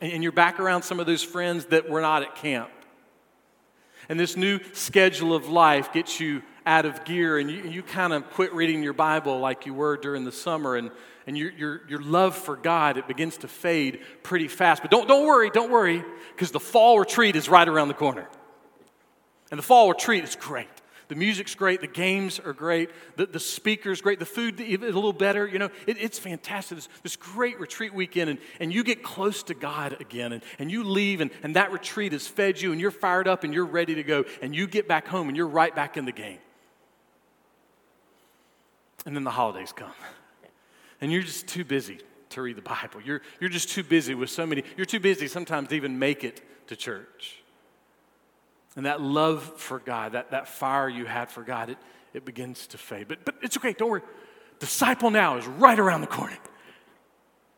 And, 0.00 0.12
and 0.12 0.22
you're 0.22 0.30
back 0.30 0.60
around 0.60 0.82
some 0.82 1.00
of 1.00 1.06
those 1.06 1.22
friends 1.22 1.64
that 1.66 1.90
were 1.90 2.00
not 2.00 2.22
at 2.22 2.36
camp. 2.36 2.70
And 4.08 4.20
this 4.20 4.36
new 4.36 4.60
schedule 4.72 5.34
of 5.34 5.48
life 5.48 5.92
gets 5.92 6.20
you 6.20 6.42
out 6.66 6.84
of 6.84 7.04
gear 7.04 7.38
and 7.38 7.50
you, 7.50 7.62
you 7.64 7.82
kind 7.82 8.12
of 8.12 8.30
quit 8.30 8.52
reading 8.54 8.82
your 8.82 8.92
bible 8.92 9.40
like 9.40 9.66
you 9.66 9.74
were 9.74 9.96
during 9.96 10.24
the 10.24 10.32
summer 10.32 10.76
and 10.76 10.90
and 11.26 11.36
your, 11.38 11.50
your, 11.52 11.82
your 11.88 12.02
love 12.02 12.36
for 12.36 12.56
God, 12.56 12.96
it 12.96 13.06
begins 13.06 13.38
to 13.38 13.48
fade 13.48 14.00
pretty 14.22 14.48
fast. 14.48 14.82
But 14.82 14.90
don't, 14.90 15.06
don't 15.06 15.26
worry, 15.26 15.50
don't 15.50 15.70
worry, 15.70 16.04
because 16.34 16.50
the 16.50 16.60
fall 16.60 16.98
retreat 16.98 17.36
is 17.36 17.48
right 17.48 17.68
around 17.68 17.88
the 17.88 17.94
corner. 17.94 18.28
And 19.50 19.58
the 19.58 19.62
fall 19.62 19.88
retreat 19.90 20.24
is 20.24 20.36
great. 20.36 20.68
The 21.08 21.16
music's 21.16 21.54
great, 21.54 21.82
the 21.82 21.86
games 21.86 22.40
are 22.40 22.54
great, 22.54 22.88
the, 23.16 23.26
the 23.26 23.40
speaker's 23.40 24.00
great, 24.00 24.18
the 24.18 24.24
food 24.24 24.58
is 24.58 24.80
a 24.80 24.84
little 24.84 25.12
better. 25.12 25.46
You 25.46 25.58
know, 25.58 25.68
it, 25.86 25.98
it's 26.00 26.18
fantastic. 26.18 26.78
This, 26.78 26.88
this 27.02 27.16
great 27.16 27.60
retreat 27.60 27.92
weekend, 27.92 28.30
and, 28.30 28.38
and 28.60 28.72
you 28.72 28.82
get 28.82 29.02
close 29.02 29.42
to 29.44 29.54
God 29.54 30.00
again, 30.00 30.32
and, 30.32 30.42
and 30.58 30.70
you 30.70 30.84
leave, 30.84 31.20
and, 31.20 31.30
and 31.42 31.56
that 31.56 31.70
retreat 31.70 32.12
has 32.12 32.26
fed 32.26 32.58
you, 32.62 32.72
and 32.72 32.80
you're 32.80 32.90
fired 32.90 33.28
up, 33.28 33.44
and 33.44 33.52
you're 33.52 33.66
ready 33.66 33.96
to 33.96 34.02
go, 34.02 34.24
and 34.40 34.56
you 34.56 34.66
get 34.66 34.88
back 34.88 35.06
home, 35.06 35.28
and 35.28 35.36
you're 35.36 35.46
right 35.46 35.74
back 35.74 35.98
in 35.98 36.06
the 36.06 36.12
game. 36.12 36.38
And 39.04 39.16
then 39.16 39.24
the 39.24 39.30
holidays 39.30 39.72
come 39.72 39.92
and 41.02 41.12
you're 41.12 41.22
just 41.22 41.48
too 41.48 41.64
busy 41.64 41.98
to 42.30 42.40
read 42.40 42.56
the 42.56 42.62
Bible. 42.62 43.02
You're, 43.04 43.20
you're 43.40 43.50
just 43.50 43.68
too 43.68 43.82
busy 43.82 44.14
with 44.14 44.30
so 44.30 44.46
many, 44.46 44.62
you're 44.76 44.86
too 44.86 45.00
busy 45.00 45.28
sometimes 45.28 45.68
to 45.68 45.74
even 45.74 45.98
make 45.98 46.24
it 46.24 46.40
to 46.68 46.76
church. 46.76 47.42
And 48.76 48.86
that 48.86 49.02
love 49.02 49.42
for 49.60 49.80
God, 49.80 50.12
that, 50.12 50.30
that 50.30 50.48
fire 50.48 50.88
you 50.88 51.04
had 51.04 51.30
for 51.30 51.42
God, 51.42 51.68
it, 51.68 51.78
it 52.14 52.24
begins 52.24 52.68
to 52.68 52.78
fade. 52.78 53.08
But, 53.08 53.24
but 53.26 53.34
it's 53.42 53.56
okay, 53.58 53.74
don't 53.74 53.90
worry. 53.90 54.02
Disciple 54.60 55.10
Now 55.10 55.36
is 55.36 55.46
right 55.46 55.78
around 55.78 56.00
the 56.00 56.06
corner. 56.06 56.38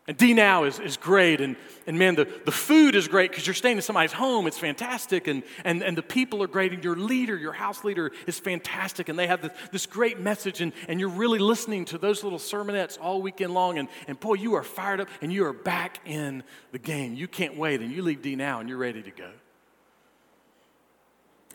And 0.07 0.19
D 0.19 0.35
now 0.35 0.65
is, 0.65 0.79
is 0.81 0.99
great. 0.99 1.41
And, 1.41 1.57
and 1.87 1.99
man, 1.99 2.15
the, 2.15 2.29
the 2.45 2.53
food 2.53 2.95
is 2.95 3.09
great 3.09 3.31
because 3.31 3.47
you're 3.47 3.55
staying 3.55 3.77
in 3.77 3.83
somebody's 3.83 4.13
home. 4.13 4.47
It's 4.47 4.59
fantastic. 4.59 5.29
And, 5.29 5.43
and, 5.65 5.83
and 5.83 5.97
the 5.97 6.03
people 6.03 6.43
are 6.43 6.47
great. 6.47 6.73
And 6.73 6.85
your 6.85 6.97
leader, 6.97 7.39
your 7.39 7.55
house 7.55 7.85
leader, 7.85 8.13
is 8.27 8.39
fantastic. 8.39 9.09
And 9.09 9.19
they 9.19 9.27
have 9.27 9.41
this, 9.41 9.53
this 9.73 9.87
great 9.87 10.21
message. 10.21 10.61
And, 10.61 10.75
and 10.89 11.01
you're 11.01 11.09
really 11.09 11.39
listening 11.39 11.87
to 11.87 11.99
those 11.99 12.23
little 12.23 12.39
sermonettes 12.39 12.99
all 13.01 13.23
weekend 13.23 13.55
long. 13.55 13.79
And, 13.79 13.89
and 14.07 14.21
boy, 14.21 14.35
you 14.35 14.55
are 14.55 14.63
fired 14.63 15.01
up 15.01 15.09
and 15.23 15.33
you 15.33 15.47
are 15.47 15.55
back 15.55 16.01
in 16.05 16.43
the 16.73 16.79
game. 16.79 17.15
You 17.15 17.27
can't 17.27 17.57
wait. 17.57 17.81
And 17.81 17.91
you 17.91 18.03
leave 18.03 18.21
D 18.21 18.37
now 18.37 18.61
and 18.61 18.69
you're 18.69 18.79
ready 18.79 19.03
to 19.03 19.11
go. 19.11 19.31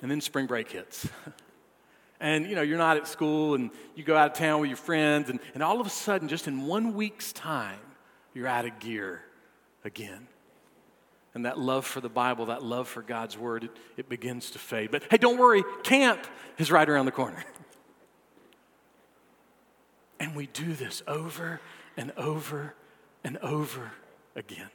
And 0.01 0.09
then 0.09 0.21
spring 0.21 0.47
break 0.47 0.71
hits. 0.71 1.07
and 2.19 2.47
you 2.47 2.55
know 2.55 2.61
you're 2.63 2.79
not 2.79 2.97
at 2.97 3.07
school 3.07 3.53
and 3.53 3.69
you 3.95 4.03
go 4.03 4.17
out 4.17 4.31
of 4.31 4.37
town 4.37 4.59
with 4.59 4.69
your 4.69 4.77
friends 4.77 5.29
and, 5.29 5.39
and 5.53 5.61
all 5.61 5.79
of 5.79 5.87
a 5.87 5.89
sudden 5.89 6.27
just 6.27 6.47
in 6.49 6.63
one 6.63 6.93
week's 6.93 7.31
time 7.31 7.79
you're 8.33 8.47
out 8.47 8.65
of 8.65 8.79
gear 8.79 9.21
again. 9.83 10.27
And 11.33 11.45
that 11.45 11.59
love 11.59 11.85
for 11.85 12.01
the 12.01 12.09
Bible, 12.09 12.47
that 12.47 12.63
love 12.63 12.87
for 12.87 13.01
God's 13.01 13.37
Word, 13.37 13.65
it, 13.65 13.71
it 13.97 14.09
begins 14.09 14.51
to 14.51 14.59
fade. 14.59 14.91
But 14.91 15.03
hey, 15.09 15.17
don't 15.17 15.37
worry, 15.37 15.63
camp 15.83 16.25
is 16.57 16.71
right 16.71 16.89
around 16.89 17.05
the 17.05 17.11
corner. 17.11 17.43
and 20.19 20.35
we 20.35 20.47
do 20.47 20.73
this 20.73 21.03
over 21.07 21.61
and 21.95 22.11
over 22.17 22.73
and 23.23 23.37
over 23.37 23.91
again. 24.35 24.69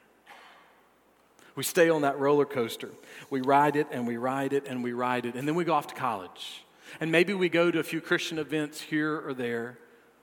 We 1.56 1.62
stay 1.62 1.88
on 1.88 2.02
that 2.02 2.18
roller 2.18 2.44
coaster. 2.44 2.90
We 3.30 3.40
ride 3.40 3.76
it 3.76 3.86
and 3.90 4.06
we 4.06 4.16
ride 4.16 4.52
it 4.52 4.66
and 4.66 4.82
we 4.82 4.92
ride 4.92 5.26
it. 5.26 5.36
And 5.36 5.46
then 5.46 5.54
we 5.54 5.64
go 5.64 5.74
off 5.74 5.86
to 5.88 5.94
college. 5.94 6.64
And 7.00 7.10
maybe 7.10 7.32
we 7.32 7.48
go 7.48 7.70
to 7.70 7.78
a 7.78 7.82
few 7.82 8.00
Christian 8.00 8.38
events 8.38 8.80
here 8.80 9.26
or 9.26 9.34
there, 9.34 9.78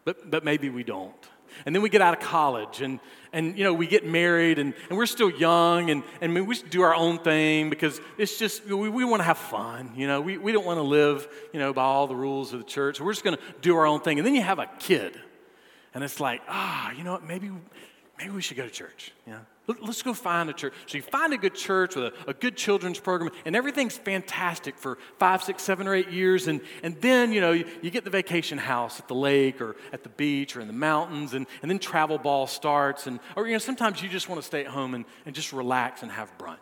but, 0.06 0.30
but 0.30 0.44
maybe 0.44 0.70
we 0.70 0.84
don't. 0.84 1.28
And 1.66 1.76
then 1.76 1.82
we 1.82 1.90
get 1.90 2.02
out 2.02 2.14
of 2.14 2.20
college 2.20 2.82
and, 2.82 3.00
and 3.34 3.58
you 3.58 3.64
know, 3.64 3.74
we 3.74 3.88
get 3.88 4.06
married 4.06 4.60
and, 4.60 4.74
and 4.90 4.98
we're 4.98 5.06
still 5.06 5.30
young 5.30 5.90
and, 5.90 6.04
and 6.22 6.34
we 6.34 6.56
just 6.56 6.70
do 6.70 6.82
our 6.82 6.96
own 6.96 7.20
thing 7.20 7.70
because 7.70 8.00
it's 8.18 8.38
just, 8.38 8.66
we, 8.66 8.90
we 8.90 9.06
want 9.06 9.20
to 9.20 9.26
have 9.26 9.38
fun. 9.38 9.92
You 9.96 10.08
know, 10.08 10.22
we, 10.22 10.38
we 10.38 10.52
don't 10.52 10.66
want 10.66 10.78
to 10.78 10.84
live, 10.84 11.28
you 11.54 11.60
know, 11.60 11.74
by 11.74 11.84
all 11.84 12.08
the 12.08 12.16
rules 12.16 12.54
of 12.54 12.60
the 12.60 12.66
church. 12.66 13.00
We're 13.00 13.14
just 13.14 13.24
going 13.24 13.38
to 13.38 13.44
do 13.62 13.76
our 13.76 13.86
own 13.86 14.02
thing. 14.02 14.20
And 14.20 14.26
then 14.26 14.36
you 14.36 14.42
have 14.42 14.60
a 14.60 14.70
kid 14.80 15.20
and 15.94 16.04
it's 16.04 16.20
like, 16.20 16.42
ah, 16.48 16.92
you 16.92 17.04
know 17.04 17.14
what, 17.14 17.26
maybe, 17.26 17.52
maybe 18.22 18.36
we 18.36 18.42
should 18.42 18.58
go 18.58 18.64
to 18.64 18.70
church. 18.70 19.12
Yeah. 19.28 19.40
Let's 19.68 20.02
go 20.02 20.14
find 20.14 20.50
a 20.50 20.54
church. 20.54 20.74
So 20.86 20.98
you 20.98 21.02
find 21.02 21.34
a 21.34 21.38
good 21.38 21.56
church 21.56 21.96
with 21.96 22.06
a, 22.06 22.30
a, 22.30 22.34
good 22.34 22.58
children's 22.58 23.00
program, 23.00 23.32
and 23.46 23.56
everything's 23.56 23.98
fantastic 23.98 24.78
for 24.78 24.98
five, 25.18 25.44
six, 25.44 25.64
seven, 25.64 25.88
or 25.88 25.96
eight 25.96 26.10
years. 26.10 26.48
And, 26.48 26.62
and 26.84 27.00
then, 27.02 27.32
you 27.32 27.42
know, 27.42 27.52
you, 27.52 27.66
you 27.82 27.90
get 27.90 28.04
the 28.04 28.10
vacation 28.10 28.58
house 28.58 29.00
at 29.00 29.08
the 29.08 29.16
lake 29.16 29.62
or 29.62 29.76
at 29.94 30.04
the 30.04 30.10
beach 30.10 30.56
or 30.56 30.62
in 30.62 30.68
the 30.68 30.74
mountains, 30.74 31.34
and, 31.34 31.48
and 31.62 31.72
then 31.72 31.80
travel 31.80 32.18
ball 32.18 32.48
starts. 32.48 33.08
And, 33.08 33.20
or, 33.36 33.48
you 33.48 33.54
know, 33.54 33.60
sometimes 33.60 34.04
you 34.04 34.10
just 34.10 34.30
want 34.30 34.42
to 34.42 34.46
stay 34.46 34.62
at 34.62 34.68
home 34.68 34.94
and, 34.94 35.06
and 35.26 35.34
just 35.34 35.54
relax 35.54 36.04
and 36.04 36.12
have 36.12 36.38
brunch. 36.38 36.58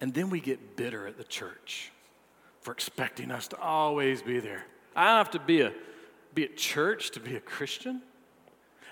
And 0.00 0.14
then 0.14 0.30
we 0.30 0.40
get 0.40 0.76
bitter 0.76 1.06
at 1.06 1.18
the 1.18 1.24
church 1.24 1.92
for 2.62 2.72
expecting 2.72 3.30
us 3.30 3.48
to 3.48 3.60
always 3.60 4.22
be 4.22 4.40
there. 4.40 4.64
I 4.96 5.06
don't 5.08 5.18
have 5.18 5.30
to 5.32 5.40
be 5.40 5.60
a 5.60 5.72
be 6.38 6.44
at 6.44 6.56
church 6.56 7.10
to 7.10 7.18
be 7.20 7.34
a 7.34 7.40
Christian. 7.40 8.00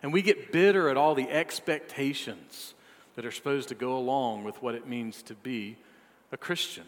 And 0.02 0.12
we 0.12 0.20
get 0.20 0.50
bitter 0.50 0.88
at 0.88 0.96
all 0.96 1.14
the 1.14 1.30
expectations 1.30 2.74
that 3.14 3.24
are 3.24 3.30
supposed 3.30 3.68
to 3.68 3.76
go 3.76 3.96
along 3.96 4.42
with 4.42 4.60
what 4.62 4.74
it 4.74 4.88
means 4.88 5.22
to 5.22 5.34
be 5.34 5.76
a 6.32 6.36
Christian. 6.36 6.82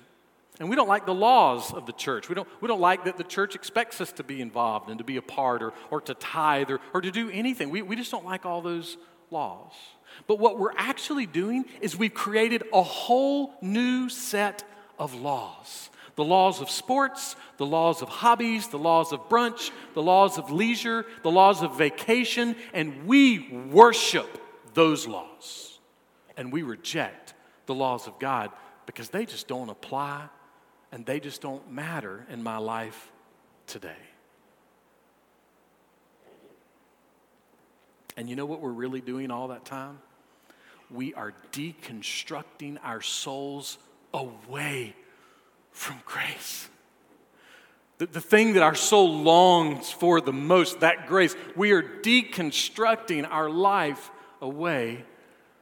And 0.58 0.68
we 0.68 0.74
don't 0.74 0.88
like 0.88 1.06
the 1.06 1.14
laws 1.14 1.72
of 1.72 1.86
the 1.86 1.92
church. 1.92 2.28
We 2.28 2.34
don't, 2.34 2.48
we 2.60 2.66
don't 2.66 2.80
like 2.80 3.04
that 3.04 3.16
the 3.16 3.22
church 3.22 3.54
expects 3.54 4.00
us 4.00 4.10
to 4.12 4.24
be 4.24 4.40
involved 4.40 4.88
and 4.88 4.98
to 4.98 5.04
be 5.04 5.16
a 5.16 5.22
part 5.22 5.62
or, 5.62 5.72
or 5.92 6.00
to 6.00 6.14
tithe 6.14 6.70
or, 6.70 6.80
or 6.92 7.00
to 7.00 7.12
do 7.12 7.30
anything. 7.30 7.70
We, 7.70 7.82
we 7.82 7.94
just 7.94 8.10
don't 8.10 8.24
like 8.24 8.44
all 8.44 8.60
those 8.60 8.96
laws. 9.30 9.72
But 10.26 10.40
what 10.40 10.58
we're 10.58 10.76
actually 10.76 11.26
doing 11.26 11.66
is 11.80 11.96
we've 11.96 12.12
created 12.12 12.64
a 12.72 12.82
whole 12.82 13.54
new 13.62 14.08
set 14.08 14.64
of 14.98 15.14
laws 15.14 15.90
the 16.18 16.24
laws 16.24 16.60
of 16.60 16.68
sports, 16.68 17.36
the 17.58 17.64
laws 17.64 18.02
of 18.02 18.08
hobbies, 18.08 18.66
the 18.66 18.76
laws 18.76 19.12
of 19.12 19.28
brunch, 19.28 19.70
the 19.94 20.02
laws 20.02 20.36
of 20.36 20.50
leisure, 20.50 21.06
the 21.22 21.30
laws 21.30 21.62
of 21.62 21.78
vacation, 21.78 22.56
and 22.74 23.06
we 23.06 23.48
worship 23.70 24.26
those 24.74 25.06
laws. 25.06 25.78
And 26.36 26.52
we 26.52 26.62
reject 26.62 27.34
the 27.66 27.74
laws 27.74 28.08
of 28.08 28.18
God 28.18 28.50
because 28.84 29.10
they 29.10 29.26
just 29.26 29.46
don't 29.46 29.68
apply 29.68 30.28
and 30.90 31.06
they 31.06 31.20
just 31.20 31.40
don't 31.40 31.70
matter 31.70 32.26
in 32.30 32.42
my 32.42 32.58
life 32.58 33.12
today. 33.68 34.02
And 38.16 38.28
you 38.28 38.34
know 38.34 38.46
what 38.46 38.60
we're 38.60 38.70
really 38.70 39.00
doing 39.00 39.30
all 39.30 39.46
that 39.48 39.64
time? 39.64 40.00
We 40.90 41.14
are 41.14 41.32
deconstructing 41.52 42.78
our 42.82 43.02
souls 43.02 43.78
away 44.12 44.96
from 45.78 46.00
grace. 46.04 46.68
the, 47.98 48.06
the 48.06 48.20
thing 48.20 48.54
that 48.54 48.64
our 48.64 48.74
soul 48.74 49.22
longs 49.22 49.92
for 49.92 50.20
the 50.20 50.32
most, 50.32 50.80
that 50.80 51.06
grace. 51.06 51.36
We 51.54 51.70
are 51.70 51.82
deconstructing 51.82 53.26
our 53.30 53.48
life 53.48 54.10
away 54.42 55.04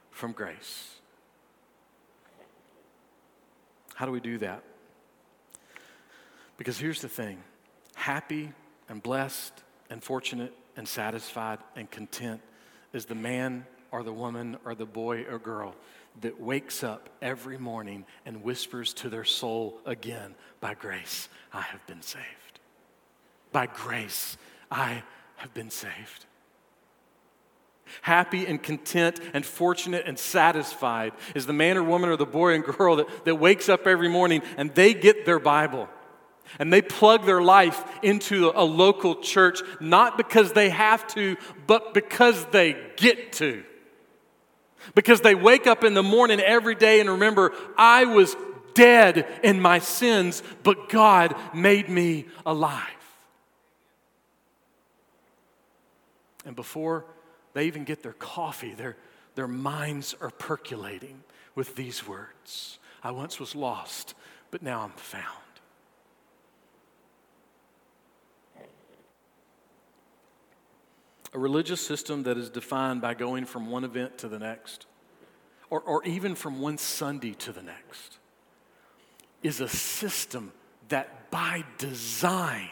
from 0.09 0.31
grace. 0.31 0.95
How 3.93 4.07
do 4.07 4.11
we 4.11 4.19
do 4.19 4.39
that? 4.39 4.63
Because 6.57 6.79
here's 6.79 7.01
the 7.01 7.09
thing 7.09 7.37
happy 7.93 8.51
and 8.89 9.03
blessed 9.03 9.53
and 9.91 10.03
fortunate 10.03 10.53
and 10.75 10.87
satisfied 10.87 11.59
and 11.75 11.89
content 11.91 12.41
is 12.91 13.05
the 13.05 13.15
man 13.15 13.67
or 13.91 14.01
the 14.01 14.13
woman 14.13 14.57
or 14.65 14.73
the 14.73 14.85
boy 14.85 15.25
or 15.29 15.37
girl 15.37 15.75
that 16.21 16.39
wakes 16.39 16.83
up 16.83 17.09
every 17.21 17.57
morning 17.57 18.05
and 18.25 18.43
whispers 18.43 18.93
to 18.95 19.09
their 19.09 19.23
soul 19.23 19.79
again, 19.85 20.35
By 20.59 20.73
grace, 20.73 21.29
I 21.53 21.61
have 21.61 21.85
been 21.87 22.01
saved. 22.01 22.23
By 23.51 23.67
grace, 23.67 24.37
I 24.71 25.03
have 25.37 25.53
been 25.53 25.69
saved. 25.69 26.25
Happy 28.01 28.45
and 28.45 28.61
content 28.61 29.19
and 29.33 29.45
fortunate 29.45 30.03
and 30.05 30.19
satisfied 30.19 31.13
is 31.35 31.45
the 31.45 31.53
man 31.53 31.77
or 31.77 31.83
woman 31.83 32.09
or 32.09 32.17
the 32.17 32.25
boy 32.25 32.53
and 32.53 32.63
girl 32.63 32.97
that, 32.97 33.25
that 33.25 33.35
wakes 33.35 33.69
up 33.69 33.87
every 33.87 34.09
morning 34.09 34.41
and 34.57 34.73
they 34.75 34.93
get 34.93 35.25
their 35.25 35.39
Bible 35.39 35.87
and 36.59 36.71
they 36.71 36.81
plug 36.81 37.25
their 37.25 37.41
life 37.41 37.83
into 38.01 38.51
a 38.55 38.63
local 38.63 39.15
church, 39.15 39.61
not 39.79 40.17
because 40.17 40.53
they 40.53 40.69
have 40.69 41.05
to, 41.07 41.37
but 41.65 41.93
because 41.93 42.45
they 42.47 42.77
get 42.95 43.33
to. 43.33 43.63
Because 44.95 45.21
they 45.21 45.35
wake 45.35 45.67
up 45.67 45.83
in 45.83 45.93
the 45.93 46.03
morning 46.03 46.39
every 46.39 46.75
day 46.75 46.99
and 46.99 47.09
remember, 47.09 47.53
I 47.77 48.05
was 48.05 48.35
dead 48.73 49.27
in 49.43 49.59
my 49.59 49.79
sins, 49.79 50.43
but 50.63 50.89
God 50.89 51.35
made 51.53 51.89
me 51.89 52.25
alive. 52.45 52.83
And 56.45 56.55
before 56.55 57.05
they 57.53 57.65
even 57.65 57.83
get 57.83 58.03
their 58.03 58.13
coffee, 58.13 58.73
their, 58.73 58.95
their 59.35 59.47
minds 59.47 60.15
are 60.21 60.29
percolating 60.29 61.23
with 61.55 61.75
these 61.75 62.07
words 62.07 62.79
I 63.03 63.11
once 63.11 63.39
was 63.39 63.55
lost, 63.55 64.15
but 64.51 64.61
now 64.61 64.81
I'm 64.81 64.91
found. 64.91 65.46
A 71.33 71.39
religious 71.39 71.81
system 71.81 72.23
that 72.23 72.37
is 72.37 72.49
defined 72.49 73.01
by 73.01 73.13
going 73.13 73.45
from 73.45 73.69
one 73.69 73.83
event 73.83 74.17
to 74.19 74.27
the 74.27 74.39
next, 74.39 74.85
or, 75.69 75.81
or 75.81 76.03
even 76.05 76.35
from 76.35 76.61
one 76.61 76.77
Sunday 76.77 77.33
to 77.33 77.51
the 77.51 77.61
next, 77.61 78.17
is 79.43 79.59
a 79.61 79.67
system 79.67 80.51
that 80.89 81.29
by 81.29 81.63
design 81.77 82.69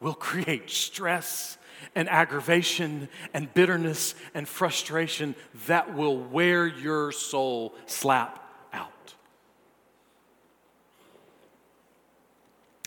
will 0.00 0.14
create 0.14 0.70
stress 0.70 1.58
and 1.94 2.08
aggravation 2.08 3.08
and 3.34 3.52
bitterness 3.52 4.14
and 4.34 4.48
frustration 4.48 5.34
that 5.66 5.94
will 5.94 6.18
wear 6.18 6.66
your 6.66 7.12
soul 7.12 7.74
slap 7.86 8.42
out. 8.72 9.14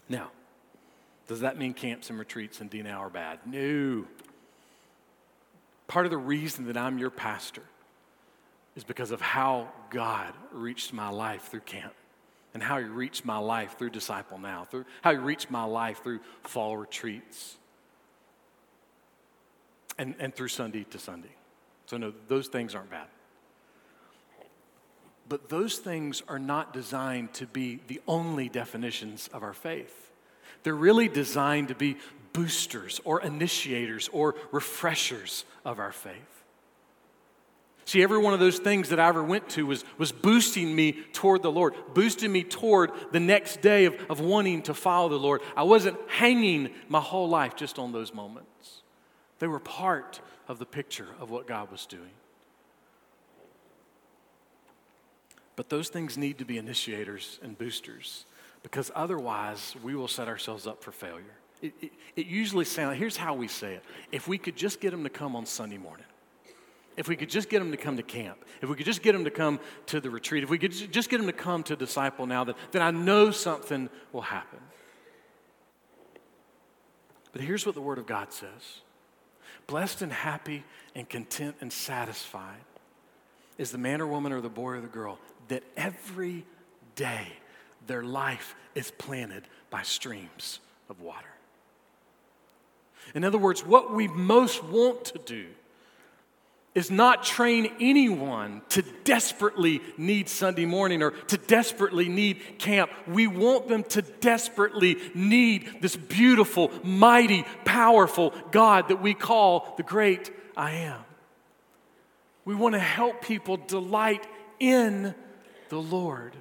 Now, 0.08 0.32
does 1.28 1.42
that 1.42 1.58
mean 1.58 1.74
camps 1.74 2.10
and 2.10 2.18
retreats 2.18 2.62
and 2.62 2.70
D-Now 2.70 3.04
are 3.04 3.10
bad? 3.10 3.40
No. 3.46 4.06
Part 5.90 6.06
of 6.06 6.12
the 6.12 6.18
reason 6.18 6.68
that 6.68 6.78
I'm 6.78 7.00
your 7.00 7.10
pastor 7.10 7.64
is 8.76 8.84
because 8.84 9.10
of 9.10 9.20
how 9.20 9.70
God 9.90 10.34
reached 10.54 10.94
my 10.94 11.10
life 11.10 11.50
through 11.50 11.62
camp 11.62 11.94
and 12.54 12.62
how 12.62 12.78
He 12.78 12.86
reached 12.86 13.26
my 13.26 13.40
life 13.40 13.76
through 13.78 13.90
Disciple 13.90 14.38
Now, 14.38 14.68
through 14.70 14.86
how 15.02 15.12
He 15.12 15.18
reached 15.18 15.50
my 15.50 15.64
life 15.64 16.04
through 16.04 16.20
fall 16.44 16.78
retreats 16.78 17.58
and, 19.98 20.14
and 20.20 20.34
through 20.34 20.50
Sunday 20.50 20.84
to 20.92 21.00
Sunday. 21.00 21.36
So, 21.88 21.98
no, 21.98 22.14
those 22.28 22.48
things 22.48 22.76
aren't 22.76 22.92
bad. 22.92 23.08
But 25.28 25.50
those 25.50 25.80
things 25.80 26.22
are 26.28 26.40
not 26.40 26.72
designed 26.72 27.34
to 27.34 27.48
be 27.48 27.80
the 27.88 28.00
only 28.08 28.48
definitions 28.48 29.28
of 29.34 29.42
our 29.42 29.54
faith. 29.54 30.12
They're 30.64 30.76
really 30.76 31.08
designed 31.08 31.70
to 31.70 31.76
be 31.76 31.98
boosters 32.34 33.00
or 33.04 33.22
initiators 33.22 34.10
or 34.12 34.36
refreshers 34.52 35.46
of 35.66 35.80
our 35.80 35.92
faith. 35.92 36.16
See, 37.86 38.04
every 38.04 38.20
one 38.20 38.36
of 38.36 38.40
those 38.40 38.60
things 38.60 38.90
that 38.90 39.00
I 39.00 39.08
ever 39.08 39.24
went 39.24 39.50
to 39.50 39.66
was, 39.66 39.84
was 39.98 40.12
boosting 40.12 40.76
me 40.76 40.92
toward 41.12 41.42
the 41.42 41.52
Lord, 41.52 41.74
boosting 41.96 42.32
me 42.32 42.44
toward 42.44 42.92
the 43.12 43.20
next 43.20 43.62
day 43.62 43.86
of, 43.86 43.96
of 44.12 44.20
wanting 44.20 44.62
to 44.64 44.76
follow 44.76 45.10
the 45.10 45.18
Lord. 45.18 45.42
I 45.58 45.64
wasn't 45.64 45.98
hanging 46.08 46.70
my 46.88 47.00
whole 47.00 47.28
life 47.28 47.56
just 47.56 47.80
on 47.80 47.92
those 47.92 48.14
moments, 48.14 48.84
they 49.40 49.48
were 49.48 49.60
part 49.60 50.22
of 50.48 50.60
the 50.60 50.66
picture 50.66 51.08
of 51.20 51.32
what 51.32 51.48
God 51.48 51.72
was 51.72 51.86
doing. 51.88 52.12
But 55.56 55.70
those 55.70 55.90
things 55.90 56.18
need 56.18 56.38
to 56.38 56.46
be 56.46 56.58
initiators 56.58 57.40
and 57.42 57.58
boosters 57.58 58.26
because 58.64 58.92
otherwise 58.96 59.76
we 59.84 59.96
will 59.96 60.08
set 60.08 60.28
ourselves 60.28 60.68
up 60.68 60.84
for 60.84 60.92
failure. 60.92 61.36
It, 61.62 61.74
it, 61.82 61.92
it 62.16 62.26
usually 62.28 62.66
sounds, 62.66 62.98
here's 62.98 63.18
how 63.18 63.34
we 63.34 63.48
say 63.48 63.76
it. 63.76 63.84
If 64.12 64.28
we 64.28 64.38
could 64.38 64.56
just 64.56 64.80
get 64.80 64.92
them 64.92 65.04
to 65.04 65.10
come 65.10 65.36
on 65.36 65.46
Sunday 65.46 65.78
morning, 65.78 66.06
if 66.98 67.08
we 67.08 67.16
could 67.16 67.30
just 67.30 67.50
get 67.50 67.60
them 67.60 67.72
to 67.72 67.78
come 67.78 67.98
to 67.98 68.04
camp, 68.04 68.38
if 68.62 68.70
we 68.70 68.76
could 68.76 68.86
just 68.86 69.02
get 69.02 69.14
them 69.14 69.24
to 69.24 69.32
come 69.32 69.60
to 69.88 70.02
the 70.02 70.10
retreat, 70.10 70.44
if 70.44 70.50
we 70.50 70.58
could 70.58 70.72
just 70.72 71.10
get 71.10 71.18
them 71.18 71.28
to 71.28 71.34
come 71.34 71.64
to 71.64 71.76
disciple 71.76 72.26
now, 72.26 72.44
then, 72.44 72.56
then 72.72 72.82
I 72.82 72.92
know 72.92 73.32
something 73.32 73.90
will 74.12 74.22
happen. 74.22 74.60
But 77.32 77.42
here's 77.42 77.66
what 77.66 77.76
the 77.76 77.82
Word 77.82 78.00
of 78.00 78.06
God 78.08 78.34
says 78.34 78.82
Blessed 79.68 80.02
and 80.02 80.12
happy 80.12 80.64
and 80.96 81.08
content 81.08 81.56
and 81.62 81.72
satisfied 81.72 82.66
is 83.58 83.72
the 83.72 83.78
man 83.78 84.02
or 84.02 84.08
woman 84.08 84.32
or 84.32 84.42
the 84.42 84.50
boy 84.50 84.72
or 84.72 84.82
the 84.82 84.88
girl 84.88 85.20
that 85.50 85.64
every 85.78 86.46
day 86.96 87.28
their 87.90 88.04
life 88.04 88.56
is 88.76 88.92
planted 88.92 89.44
by 89.70 89.82
streams 89.82 90.60
of 90.90 91.02
water. 91.02 91.28
In 93.16 93.26
other 93.26 93.40
words, 93.40 93.66
what 93.66 93.94
we 93.94 94.08
most 94.08 94.64
want 94.64 95.06
to 95.06 95.18
do 95.26 95.48
is 96.76 96.92
not 96.92 97.24
train 97.24 97.74
anyone 97.80 98.62
to 98.70 98.84
desperately 99.04 99.82
need 99.98 100.30
Sunday 100.30 100.66
morning 100.66 101.02
or 101.02 101.12
to 101.12 101.38
desperately 101.38 102.08
need 102.08 102.60
camp. 102.60 102.92
We 103.08 103.26
want 103.26 103.68
them 103.68 103.84
to 103.86 104.04
desperately 104.04 104.98
need 105.16 105.82
this 105.82 105.96
beautiful, 105.96 106.72
mighty, 106.84 107.44
powerful 107.66 108.36
God 108.52 108.90
that 108.90 109.02
we 109.02 109.16
call 109.16 109.74
the 109.78 109.84
great 109.84 110.32
I 110.56 110.72
am. 110.74 111.00
We 112.46 112.54
want 112.54 112.76
to 112.76 112.80
help 112.80 113.24
people 113.24 113.58
delight 113.58 114.28
in 114.60 115.16
the 115.70 115.82
Lord 115.82 116.36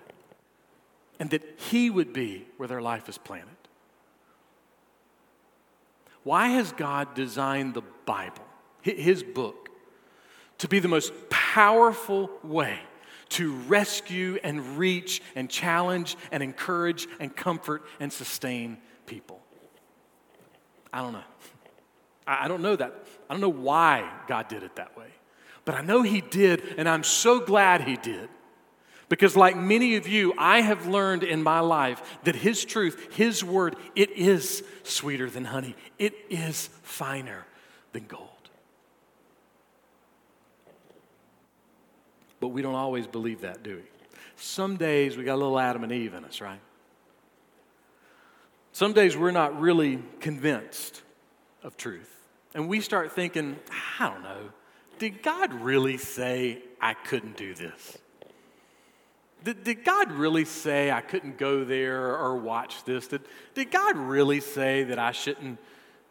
and 1.19 1.31
that 1.31 1.43
He 1.57 1.91
would 1.91 2.13
be 2.13 2.47
where 2.57 2.69
their 2.69 2.83
life 2.83 3.09
is 3.09 3.19
planted. 3.19 3.57
Why 6.23 6.49
has 6.49 6.73
God 6.73 7.15
designed 7.15 7.75
the 7.75 7.83
Bible, 8.05 8.45
His 8.83 9.23
book, 9.23 9.69
to 10.59 10.69
be 10.69 10.79
the 10.79 10.89
most 10.89 11.13
powerful 11.31 12.31
way 12.43 12.79
to 13.31 13.53
rescue 13.69 14.39
and 14.43 14.79
reach 14.79 15.23
and 15.35 15.49
challenge 15.49 16.17
and 16.33 16.43
encourage 16.43 17.07
and 17.21 17.35
comfort 17.35 17.83
and 18.01 18.13
sustain 18.13 18.79
people? 19.07 19.41
I 20.93 21.01
don't 21.01 21.13
know. 21.13 21.25
I 22.27 22.49
don't 22.49 22.63
know 22.63 22.77
that. 22.77 22.95
I 23.29 23.35
don't 23.35 23.41
know 23.41 23.49
why 23.49 24.11
God 24.27 24.49
did 24.49 24.63
it 24.63 24.77
that 24.77 24.97
way. 24.97 25.09
But 25.65 25.75
I 25.75 25.83
know 25.83 26.03
He 26.03 26.21
did, 26.21 26.63
and 26.77 26.89
I'm 26.89 27.05
so 27.05 27.41
glad 27.41 27.83
He 27.83 27.97
did. 27.97 28.29
Because, 29.09 29.37
like 29.37 29.57
many 29.57 29.97
of 29.97 30.07
you, 30.07 30.35
I 30.37 30.61
have 30.61 30.87
learned 30.87 31.23
in 31.23 31.43
my 31.43 31.61
life 31.61 32.19
that 32.25 32.37
His 32.37 32.65
truth, 32.65 33.15
His 33.15 33.43
word, 33.43 33.77
it 33.97 34.11
is 34.11 34.63
sweeter 34.83 35.31
than 35.31 35.47
honey, 35.47 35.75
it 35.99 36.15
is 36.29 36.69
finer 36.83 37.47
than 37.93 38.05
gold. 38.07 38.29
But 42.41 42.49
we 42.49 42.63
don't 42.63 42.75
always 42.75 43.07
believe 43.07 43.41
that, 43.41 43.63
do 43.63 43.77
we? 43.77 43.83
Some 44.37 44.77
days 44.77 45.17
we 45.17 45.25
got 45.25 45.35
a 45.35 45.41
little 45.43 45.59
Adam 45.59 45.83
and 45.83 45.93
Eve 45.93 46.15
in 46.15 46.25
us, 46.25 46.41
right? 46.41 46.61
Some 48.73 48.93
days 48.93 49.17
we're 49.17 49.33
not 49.33 49.59
really 49.59 50.01
convinced 50.21 51.03
of 51.65 51.77
truth. 51.77 52.15
And 52.55 52.69
we 52.69 52.81
start 52.81 53.13
thinking, 53.13 53.57
I 53.99 54.09
don't 54.09 54.23
know, 54.23 54.51
did 54.99 55.23
God 55.23 55.53
really 55.53 55.97
say 55.97 56.63
I 56.81 56.95
couldn't 56.95 57.37
do 57.37 57.55
this? 57.55 57.99
Did, 59.49 59.65
did 59.65 59.83
God 59.83 60.13
really 60.13 60.45
say 60.45 60.91
I 60.91 61.01
couldn't 61.01 61.39
go 61.39 61.65
there 61.65 62.15
or 62.19 62.37
watch 62.37 62.85
this? 62.85 63.07
Did, 63.07 63.23
did 63.55 63.71
God 63.71 63.97
really 63.97 64.41
say 64.41 64.85
that 64.85 64.99
I 64.99 65.13
shouldn't 65.13 65.59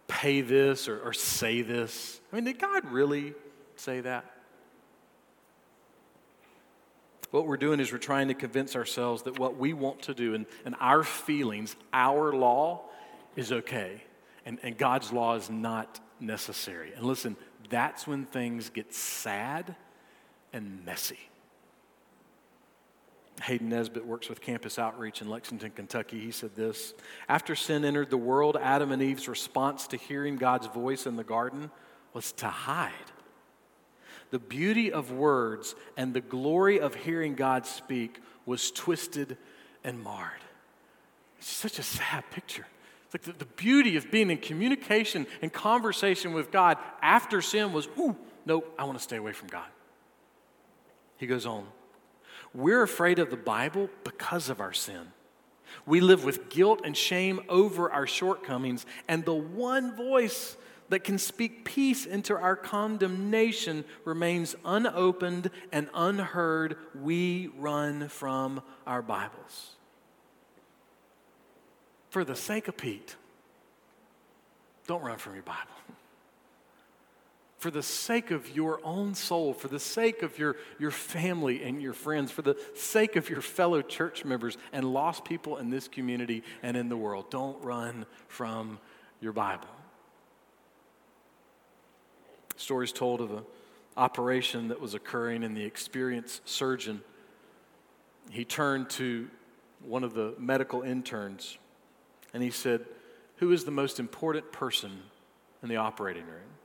pay 0.08 0.42
this 0.42 0.88
or, 0.88 1.00
or 1.02 1.14
say 1.14 1.62
this? 1.62 2.20
I 2.34 2.38
mean, 2.38 2.46
did 2.46 2.58
God 2.58 2.92
really 2.92 3.36
say 3.76 4.00
that? 4.00 4.26
What 7.30 7.46
we're 7.46 7.58
doing 7.58 7.80
is 7.80 7.92
we're 7.92 8.00
trying 8.00 8.30
to 8.30 8.34
convince 8.34 8.76
ourselves 8.76 9.22
that 9.22 9.38
what 9.38 9.56
we 9.56 9.72
want 9.72 10.02
to 10.04 10.16
do 10.16 10.34
and, 10.34 10.48
and 10.66 10.74
our 10.80 11.04
feelings, 11.04 11.76
our 11.94 12.34
law, 12.34 12.86
is 13.36 13.52
okay, 13.52 14.02
and, 14.48 14.58
and 14.64 14.76
God's 14.80 15.14
law 15.14 15.36
is 15.36 15.48
not 15.48 16.00
necessary. 16.20 16.92
And 16.96 17.06
listen, 17.06 17.38
that's 17.70 18.08
when 18.08 18.26
things 18.26 18.72
get 18.72 18.96
sad 18.96 19.76
and 20.52 20.84
messy. 20.84 21.20
Hayden 23.44 23.70
Nesbitt 23.70 24.06
works 24.06 24.30
with 24.30 24.42
Campus 24.42 24.80
Outreach 24.80 25.22
in 25.22 25.30
Lexington, 25.30 25.72
Kentucky. 25.72 26.20
He 26.20 26.32
said 26.32 26.56
this 26.56 26.94
After 27.30 27.56
sin 27.56 27.86
entered 27.86 28.10
the 28.10 28.18
world, 28.18 28.58
Adam 28.60 28.92
and 28.92 29.02
Eve's 29.02 29.28
response 29.28 29.88
to 29.88 29.98
hearing 29.98 30.38
God's 30.38 30.68
voice 30.68 31.06
in 31.06 31.16
the 31.16 31.24
garden 31.24 31.70
was 32.14 32.32
to 32.34 32.48
hide. 32.48 32.92
The 34.32 34.40
beauty 34.40 34.92
of 34.92 35.12
words 35.12 35.76
and 35.96 36.14
the 36.14 36.22
glory 36.22 36.80
of 36.80 36.96
hearing 36.96 37.36
God 37.36 37.66
speak 37.66 38.20
was 38.46 38.72
twisted 38.72 39.38
and 39.84 40.04
marred. 40.04 40.42
It's 41.38 41.48
such 41.48 41.80
a 41.80 41.84
sad 41.84 42.30
picture. 42.32 42.66
It's 43.06 43.14
like 43.14 43.24
the, 43.24 43.46
the 43.46 43.52
beauty 43.54 43.96
of 43.96 44.12
being 44.12 44.32
in 44.32 44.38
communication 44.38 45.28
and 45.42 45.54
conversation 45.54 46.34
with 46.34 46.52
God 46.52 46.78
after 47.02 47.42
sin 47.42 47.72
was, 47.72 47.88
ooh, 47.98 48.18
nope, 48.46 48.74
I 48.78 48.84
want 48.84 48.98
to 48.98 49.04
stay 49.04 49.16
away 49.18 49.32
from 49.32 49.48
God. 49.48 49.68
He 51.18 51.28
goes 51.28 51.46
on. 51.46 51.66
We're 52.54 52.84
afraid 52.84 53.20
of 53.20 53.30
the 53.30 53.38
Bible 53.38 53.90
because 54.04 54.50
of 54.50 54.60
our 54.60 54.74
sin. 54.74 55.12
We 55.86 56.02
live 56.02 56.24
with 56.24 56.50
guilt 56.50 56.82
and 56.84 56.96
shame 56.96 57.42
over 57.50 57.92
our 57.92 58.08
shortcomings, 58.08 58.86
and 59.08 59.26
the 59.26 59.34
one 59.34 59.96
voice 59.96 60.58
that 60.90 61.04
can 61.04 61.18
speak 61.18 61.66
peace 61.66 62.06
into 62.06 62.36
our 62.36 62.56
condemnation 62.56 63.84
remains 64.06 64.56
unopened 64.64 65.50
and 65.72 65.90
unheard. 65.94 66.78
We 66.96 67.50
run 67.58 68.08
from 68.08 68.62
our 68.86 69.02
Bibles. 69.02 69.76
For 72.10 72.24
the 72.24 72.36
sake 72.36 72.68
of 72.68 72.78
Pete, 72.78 73.16
don't 74.88 75.04
run 75.04 75.18
from 75.18 75.34
your 75.34 75.44
Bible 75.44 75.74
for 77.58 77.72
the 77.72 77.82
sake 77.82 78.32
of 78.32 78.56
your 78.56 78.80
own 78.84 79.16
soul, 79.16 79.54
for 79.54 79.68
the 79.68 79.80
sake 79.80 80.22
of 80.22 80.38
your, 80.38 80.56
your 80.80 80.92
family 80.92 81.64
and 81.64 81.82
your 81.82 81.94
friends, 81.94 82.32
for 82.32 82.42
the 82.42 82.58
sake 82.76 83.16
of 83.16 83.30
your 83.30 83.42
fellow 83.42 83.82
church 83.82 84.24
members 84.24 84.58
and 84.72 84.86
lost 84.94 85.26
people 85.26 85.58
in 85.58 85.70
this 85.70 85.88
community 85.88 86.44
and 86.62 86.78
in 86.78 86.88
the 86.90 86.98
world. 86.98 87.30
Don't 87.32 87.62
run 87.64 88.06
from 88.28 88.80
your 89.22 89.34
Bible. 89.34 89.68
Stories 92.56 92.92
told 92.92 93.22
of 93.22 93.32
an 93.32 93.44
operation 93.96 94.68
that 94.68 94.80
was 94.80 94.94
occurring, 94.94 95.44
and 95.44 95.58
the 95.58 95.64
experienced 95.64 96.48
surgeon 96.48 97.02
he 98.30 98.46
turned 98.46 98.90
to 98.92 99.30
one 99.82 100.04
of 100.04 100.14
the 100.14 100.34
medical 100.38 100.82
interns 100.82 101.58
and 102.34 102.44
he 102.44 102.52
said, 102.52 102.86
Who 103.38 103.52
is 103.52 103.64
the 103.64 103.72
most 103.72 104.00
important 104.00 104.52
person 104.52 104.92
in 105.64 105.70
the 105.70 105.78
operating 105.78 106.26
room? 106.26 106.57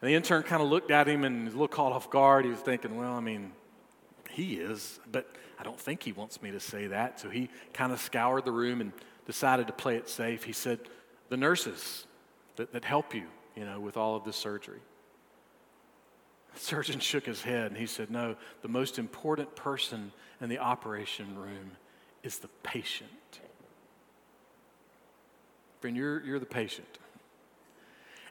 And 0.00 0.10
the 0.10 0.14
intern 0.14 0.42
kind 0.42 0.62
of 0.62 0.68
looked 0.68 0.90
at 0.90 1.06
him 1.06 1.24
and 1.24 1.44
was 1.44 1.54
a 1.54 1.56
little 1.56 1.68
caught 1.68 1.92
off 1.92 2.10
guard. 2.10 2.44
He 2.44 2.50
was 2.50 2.60
thinking, 2.60 2.96
well, 2.96 3.12
I 3.12 3.20
mean, 3.20 3.52
he 4.30 4.54
is, 4.54 4.98
but 5.10 5.34
I 5.58 5.62
don't 5.62 5.78
think 5.78 6.02
he 6.02 6.12
wants 6.12 6.40
me 6.40 6.50
to 6.52 6.60
say 6.60 6.86
that. 6.86 7.20
So 7.20 7.28
he 7.28 7.50
kind 7.74 7.92
of 7.92 8.00
scoured 8.00 8.44
the 8.44 8.52
room 8.52 8.80
and 8.80 8.92
decided 9.26 9.66
to 9.66 9.72
play 9.72 9.96
it 9.96 10.08
safe. 10.08 10.44
He 10.44 10.52
said, 10.52 10.80
the 11.28 11.36
nurses 11.36 12.06
that, 12.56 12.72
that 12.72 12.84
help 12.84 13.14
you, 13.14 13.24
you 13.56 13.64
know, 13.64 13.78
with 13.78 13.96
all 13.96 14.16
of 14.16 14.24
this 14.24 14.36
surgery. 14.36 14.80
The 16.54 16.60
surgeon 16.60 16.98
shook 16.98 17.26
his 17.26 17.42
head 17.42 17.66
and 17.66 17.76
he 17.76 17.86
said, 17.86 18.10
no, 18.10 18.36
the 18.62 18.68
most 18.68 18.98
important 18.98 19.54
person 19.54 20.12
in 20.40 20.48
the 20.48 20.58
operation 20.58 21.38
room 21.38 21.72
is 22.22 22.38
the 22.38 22.48
patient. 22.62 23.10
Friend, 25.80 25.96
you're, 25.96 26.22
you're 26.24 26.38
the 26.38 26.46
patient. 26.46 26.98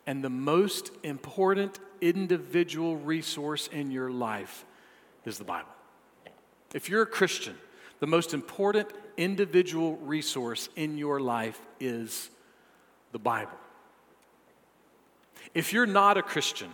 And 0.10 0.24
the 0.24 0.30
most 0.32 0.90
important 1.04 1.78
individual 2.02 2.98
resource 2.98 3.68
in 3.68 3.92
your 3.92 4.10
life 4.10 4.66
is 5.24 5.38
the 5.38 5.44
Bible. 5.44 5.70
If 6.74 6.90
you're 6.90 7.04
a 7.04 7.06
Christian, 7.06 7.56
the 8.00 8.08
most 8.08 8.34
important 8.34 8.90
individual 9.18 9.98
resource 9.98 10.68
in 10.76 10.98
your 10.98 11.20
life 11.20 11.62
is 11.80 12.32
the 13.12 13.20
Bible. 13.20 13.60
If 15.54 15.74
you're 15.74 15.86
not 15.86 16.18
a 16.18 16.24
Christian, 16.24 16.70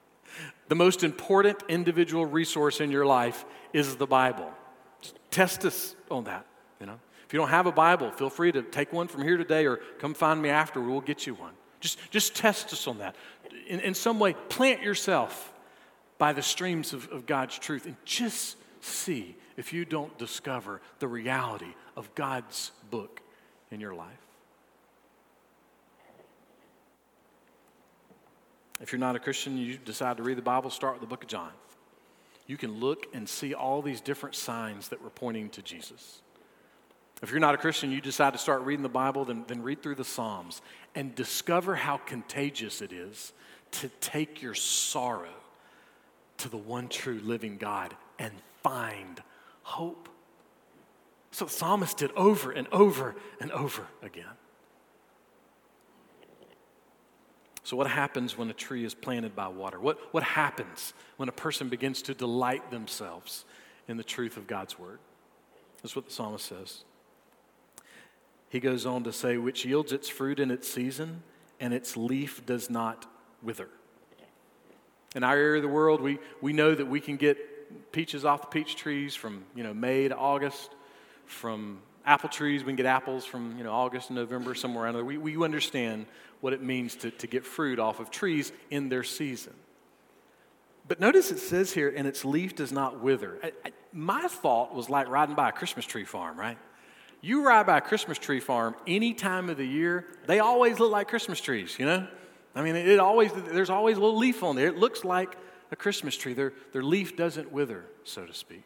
the 0.68 0.74
most 0.74 1.04
important 1.04 1.62
individual 1.68 2.24
resource 2.24 2.80
in 2.80 2.90
your 2.90 3.04
life 3.04 3.44
is 3.74 3.96
the 3.96 4.06
Bible. 4.06 4.50
test 5.30 5.66
us 5.66 5.94
on 6.10 6.24
that, 6.24 6.46
you 6.80 6.86
know. 6.86 6.98
If 7.26 7.34
you 7.34 7.38
don't 7.38 7.50
have 7.50 7.66
a 7.66 7.72
Bible, 7.72 8.10
feel 8.12 8.30
free 8.30 8.50
to 8.52 8.62
take 8.62 8.94
one 8.94 9.08
from 9.08 9.24
here 9.24 9.36
today 9.36 9.66
or 9.66 9.76
come 9.98 10.14
find 10.14 10.40
me 10.40 10.48
after. 10.48 10.80
We'll 10.80 11.02
get 11.02 11.26
you 11.26 11.34
one. 11.34 11.52
Just, 11.82 11.98
just 12.12 12.36
test 12.36 12.72
us 12.72 12.86
on 12.86 12.98
that. 12.98 13.16
In, 13.66 13.80
in 13.80 13.92
some 13.92 14.20
way, 14.20 14.34
plant 14.48 14.82
yourself 14.82 15.52
by 16.16 16.32
the 16.32 16.40
streams 16.40 16.92
of, 16.92 17.08
of 17.10 17.26
God's 17.26 17.58
truth 17.58 17.86
and 17.86 17.96
just 18.04 18.56
see 18.80 19.34
if 19.56 19.72
you 19.72 19.84
don't 19.84 20.16
discover 20.16 20.80
the 21.00 21.08
reality 21.08 21.74
of 21.96 22.14
God's 22.14 22.70
book 22.90 23.20
in 23.72 23.80
your 23.80 23.94
life. 23.94 24.08
If 28.80 28.92
you're 28.92 29.00
not 29.00 29.16
a 29.16 29.20
Christian, 29.20 29.58
you 29.58 29.76
decide 29.76 30.18
to 30.18 30.22
read 30.22 30.38
the 30.38 30.42
Bible, 30.42 30.70
start 30.70 30.94
with 30.94 31.00
the 31.00 31.08
book 31.08 31.24
of 31.24 31.28
John. 31.28 31.50
You 32.46 32.56
can 32.56 32.78
look 32.78 33.06
and 33.12 33.28
see 33.28 33.54
all 33.54 33.82
these 33.82 34.00
different 34.00 34.36
signs 34.36 34.88
that 34.88 35.02
were 35.02 35.10
pointing 35.10 35.50
to 35.50 35.62
Jesus. 35.62 36.21
If 37.22 37.30
you're 37.30 37.40
not 37.40 37.54
a 37.54 37.58
Christian, 37.58 37.92
you 37.92 38.00
decide 38.00 38.32
to 38.32 38.38
start 38.38 38.62
reading 38.62 38.82
the 38.82 38.88
Bible, 38.88 39.24
then, 39.24 39.44
then 39.46 39.62
read 39.62 39.80
through 39.80 39.94
the 39.94 40.04
Psalms 40.04 40.60
and 40.94 41.14
discover 41.14 41.76
how 41.76 41.98
contagious 41.98 42.82
it 42.82 42.92
is 42.92 43.32
to 43.72 43.88
take 44.00 44.42
your 44.42 44.54
sorrow 44.54 45.34
to 46.38 46.48
the 46.48 46.56
one 46.56 46.88
true 46.88 47.20
living 47.22 47.58
God 47.58 47.94
and 48.18 48.32
find 48.62 49.22
hope. 49.62 50.08
So 51.30 51.44
the 51.44 51.50
psalmist 51.50 51.96
did 51.96 52.10
over 52.12 52.50
and 52.50 52.66
over 52.72 53.14
and 53.40 53.52
over 53.52 53.86
again. 54.02 54.26
So, 57.64 57.76
what 57.76 57.86
happens 57.86 58.36
when 58.36 58.50
a 58.50 58.52
tree 58.52 58.84
is 58.84 58.92
planted 58.92 59.36
by 59.36 59.46
water? 59.46 59.78
What, 59.80 60.12
what 60.12 60.24
happens 60.24 60.92
when 61.16 61.28
a 61.28 61.32
person 61.32 61.68
begins 61.68 62.02
to 62.02 62.14
delight 62.14 62.70
themselves 62.70 63.44
in 63.86 63.96
the 63.96 64.04
truth 64.04 64.36
of 64.36 64.48
God's 64.48 64.78
word? 64.78 64.98
That's 65.80 65.94
what 65.94 66.06
the 66.06 66.12
psalmist 66.12 66.44
says. 66.44 66.82
He 68.52 68.60
goes 68.60 68.84
on 68.84 69.02
to 69.04 69.14
say, 69.14 69.38
which 69.38 69.64
yields 69.64 69.92
its 69.92 70.10
fruit 70.10 70.38
in 70.38 70.50
its 70.50 70.68
season, 70.70 71.22
and 71.58 71.72
its 71.72 71.96
leaf 71.96 72.44
does 72.44 72.68
not 72.68 73.06
wither. 73.42 73.70
In 75.16 75.24
our 75.24 75.34
area 75.34 75.56
of 75.56 75.62
the 75.62 75.74
world, 75.74 76.02
we, 76.02 76.18
we 76.42 76.52
know 76.52 76.74
that 76.74 76.84
we 76.84 77.00
can 77.00 77.16
get 77.16 77.92
peaches 77.92 78.26
off 78.26 78.42
the 78.42 78.48
peach 78.48 78.76
trees 78.76 79.14
from 79.14 79.44
you 79.54 79.62
know 79.62 79.72
May 79.72 80.06
to 80.06 80.14
August. 80.14 80.68
From 81.24 81.80
apple 82.04 82.28
trees, 82.28 82.62
we 82.62 82.66
can 82.66 82.76
get 82.76 82.84
apples 82.84 83.24
from 83.24 83.56
you 83.56 83.64
know 83.64 83.72
August 83.72 84.08
to 84.08 84.12
November, 84.12 84.54
somewhere 84.54 84.84
around 84.84 84.94
there. 84.96 85.04
We, 85.04 85.16
we 85.16 85.42
understand 85.42 86.04
what 86.42 86.52
it 86.52 86.60
means 86.60 86.94
to, 86.96 87.10
to 87.10 87.26
get 87.26 87.46
fruit 87.46 87.78
off 87.78 88.00
of 88.00 88.10
trees 88.10 88.52
in 88.70 88.90
their 88.90 89.02
season. 89.02 89.54
But 90.86 91.00
notice 91.00 91.30
it 91.30 91.38
says 91.38 91.72
here, 91.72 91.90
and 91.96 92.06
its 92.06 92.22
leaf 92.22 92.54
does 92.54 92.70
not 92.70 93.00
wither. 93.00 93.38
I, 93.42 93.52
I, 93.64 93.72
my 93.94 94.28
thought 94.28 94.74
was 94.74 94.90
like 94.90 95.08
riding 95.08 95.36
by 95.36 95.48
a 95.48 95.52
Christmas 95.52 95.86
tree 95.86 96.04
farm, 96.04 96.38
right? 96.38 96.58
You 97.22 97.46
ride 97.46 97.66
by 97.66 97.78
a 97.78 97.80
Christmas 97.80 98.18
tree 98.18 98.40
farm 98.40 98.74
any 98.86 99.14
time 99.14 99.48
of 99.48 99.56
the 99.56 99.64
year, 99.64 100.06
they 100.26 100.40
always 100.40 100.80
look 100.80 100.90
like 100.90 101.08
Christmas 101.08 101.40
trees, 101.40 101.76
you 101.78 101.86
know? 101.86 102.06
I 102.54 102.62
mean, 102.62 102.76
it 102.76 102.98
always, 102.98 103.32
there's 103.32 103.70
always 103.70 103.96
a 103.96 104.00
little 104.00 104.18
leaf 104.18 104.42
on 104.42 104.56
there. 104.56 104.66
It 104.66 104.76
looks 104.76 105.04
like 105.04 105.38
a 105.70 105.76
Christmas 105.76 106.16
tree. 106.16 106.34
Their, 106.34 106.52
their 106.72 106.82
leaf 106.82 107.16
doesn't 107.16 107.50
wither, 107.50 107.84
so 108.04 108.26
to 108.26 108.34
speak. 108.34 108.64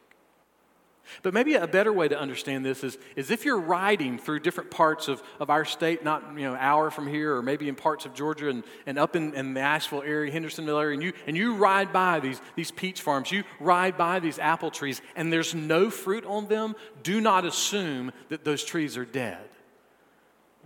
But 1.22 1.34
maybe 1.34 1.54
a 1.54 1.66
better 1.66 1.92
way 1.92 2.08
to 2.08 2.18
understand 2.18 2.64
this 2.64 2.82
is, 2.82 2.98
is 3.14 3.30
if 3.30 3.44
you're 3.44 3.60
riding 3.60 4.18
through 4.18 4.40
different 4.40 4.70
parts 4.70 5.08
of, 5.08 5.22
of 5.40 5.50
our 5.50 5.64
state, 5.64 6.04
not 6.04 6.22
you 6.34 6.42
know, 6.42 6.54
an 6.54 6.58
hour 6.60 6.90
from 6.90 7.06
here, 7.06 7.36
or 7.36 7.42
maybe 7.42 7.68
in 7.68 7.74
parts 7.74 8.06
of 8.06 8.14
Georgia 8.14 8.48
and, 8.48 8.64
and 8.86 8.98
up 8.98 9.16
in, 9.16 9.34
in 9.34 9.54
the 9.54 9.60
Asheville 9.60 10.02
area, 10.02 10.32
Hendersonville 10.32 10.78
area, 10.78 10.94
and 10.94 11.02
you, 11.02 11.12
and 11.26 11.36
you 11.36 11.54
ride 11.54 11.92
by 11.92 12.20
these, 12.20 12.40
these 12.54 12.70
peach 12.70 13.02
farms, 13.02 13.30
you 13.30 13.44
ride 13.60 13.96
by 13.96 14.20
these 14.20 14.38
apple 14.38 14.70
trees, 14.70 15.00
and 15.14 15.32
there's 15.32 15.54
no 15.54 15.90
fruit 15.90 16.24
on 16.26 16.48
them, 16.48 16.74
do 17.02 17.20
not 17.20 17.44
assume 17.44 18.12
that 18.28 18.44
those 18.44 18.64
trees 18.64 18.96
are 18.96 19.04
dead, 19.04 19.48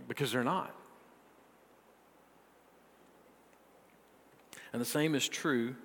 because 0.07 0.31
they're 0.31 0.43
not. 0.43 0.75
And 4.73 4.81
the 4.81 4.85
same 4.85 5.15
is 5.15 5.27
true 5.27 5.75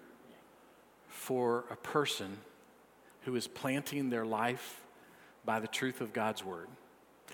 for 1.09 1.65
a 1.71 1.77
person 1.77 2.39
who 3.27 3.37
is 3.37 3.47
planting 3.47 4.09
their 4.09 4.25
life 4.25 4.81
by 5.45 5.61
the 5.61 5.67
truth 5.67 6.01
of 6.01 6.13
God's 6.13 6.45
word. 6.45 6.69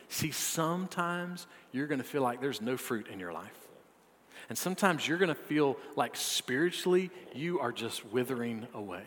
See, 0.09 0.31
sometimes 0.31 1.47
you're 1.71 1.87
going 1.87 2.01
to 2.01 2.07
feel 2.07 2.23
like 2.23 2.41
there's 2.41 2.61
no 2.61 2.77
fruit 2.77 3.07
in 3.09 3.21
your 3.21 3.33
life. 3.33 3.57
And 4.49 4.59
sometimes 4.59 5.07
you're 5.07 5.19
going 5.19 5.29
to 5.29 5.35
feel 5.35 5.77
like 5.95 6.17
spiritually 6.17 7.11
you 7.35 7.61
are 7.61 7.73
just 7.73 8.05
withering 8.07 8.67
away. 8.75 9.05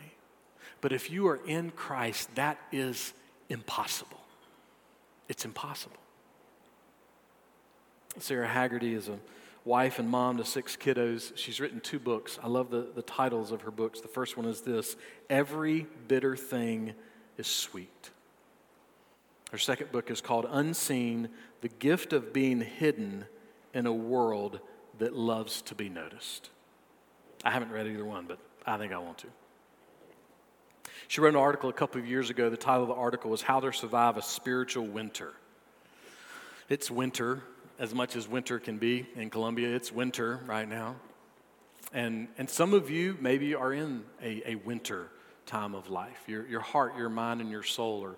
But 0.80 0.92
if 0.92 1.10
you 1.10 1.26
are 1.26 1.40
in 1.46 1.70
Christ, 1.72 2.34
that 2.36 2.58
is 2.72 3.12
impossible. 3.48 4.20
It's 5.28 5.44
impossible. 5.44 5.96
Sara 8.18 8.48
Hagerty 8.48 8.94
is 8.94 9.08
a 9.08 9.18
wife 9.66 9.98
and 9.98 10.08
mom 10.08 10.38
to 10.38 10.44
six 10.44 10.76
kiddos. 10.76 11.36
She's 11.36 11.60
written 11.60 11.80
two 11.80 11.98
books. 11.98 12.38
I 12.42 12.46
love 12.46 12.70
the, 12.70 12.86
the 12.94 13.02
titles 13.02 13.50
of 13.50 13.62
her 13.62 13.70
books. 13.70 14.00
The 14.00 14.08
first 14.08 14.36
one 14.36 14.46
is 14.46 14.62
this 14.62 14.96
Every 15.28 15.86
Bitter 16.08 16.36
Thing 16.36 16.94
is 17.36 17.46
Sweet. 17.46 18.10
Her 19.52 19.58
second 19.58 19.92
book 19.92 20.10
is 20.10 20.20
called 20.20 20.46
Unseen 20.48 21.28
The 21.60 21.68
Gift 21.68 22.12
of 22.12 22.32
Being 22.32 22.60
Hidden 22.60 23.26
in 23.74 23.86
a 23.86 23.92
World 23.92 24.60
That 24.98 25.14
Loves 25.14 25.60
to 25.62 25.74
Be 25.74 25.88
Noticed. 25.88 26.50
I 27.44 27.50
haven't 27.50 27.70
read 27.70 27.86
either 27.86 28.04
one, 28.04 28.26
but 28.26 28.38
I 28.64 28.78
think 28.78 28.92
I 28.92 28.98
want 28.98 29.18
to. 29.18 29.28
She 31.08 31.20
wrote 31.20 31.34
an 31.34 31.40
article 31.40 31.70
a 31.70 31.72
couple 31.72 32.00
of 32.00 32.06
years 32.06 32.30
ago. 32.30 32.50
The 32.50 32.56
title 32.56 32.82
of 32.82 32.88
the 32.88 32.94
article 32.94 33.30
was 33.30 33.42
How 33.42 33.60
to 33.60 33.72
Survive 33.72 34.16
a 34.16 34.22
Spiritual 34.22 34.86
Winter. 34.86 35.32
It's 36.68 36.90
winter, 36.90 37.42
as 37.78 37.94
much 37.94 38.16
as 38.16 38.26
winter 38.28 38.58
can 38.58 38.78
be 38.78 39.06
in 39.16 39.30
Columbia. 39.30 39.74
It's 39.74 39.92
winter 39.92 40.40
right 40.46 40.68
now. 40.68 40.96
And, 41.92 42.28
and 42.38 42.48
some 42.48 42.74
of 42.74 42.90
you 42.90 43.16
maybe 43.20 43.54
are 43.54 43.72
in 43.72 44.04
a, 44.22 44.50
a 44.50 44.54
winter 44.56 45.08
time 45.44 45.74
of 45.74 45.88
life. 45.88 46.24
Your, 46.26 46.46
your 46.46 46.60
heart, 46.60 46.96
your 46.96 47.08
mind, 47.08 47.40
and 47.40 47.50
your 47.50 47.62
soul 47.62 48.04
are, 48.04 48.16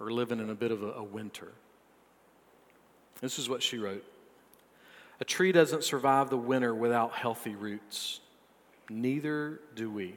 are 0.00 0.10
living 0.10 0.38
in 0.38 0.50
a 0.50 0.54
bit 0.54 0.70
of 0.70 0.82
a, 0.82 0.92
a 0.92 1.02
winter. 1.02 1.48
This 3.20 3.38
is 3.38 3.48
what 3.48 3.62
she 3.62 3.78
wrote 3.78 4.04
A 5.20 5.24
tree 5.24 5.52
doesn't 5.52 5.84
survive 5.84 6.30
the 6.30 6.36
winter 6.36 6.74
without 6.74 7.12
healthy 7.12 7.54
roots. 7.54 8.20
Neither 8.88 9.60
do 9.74 9.90
we. 9.90 10.14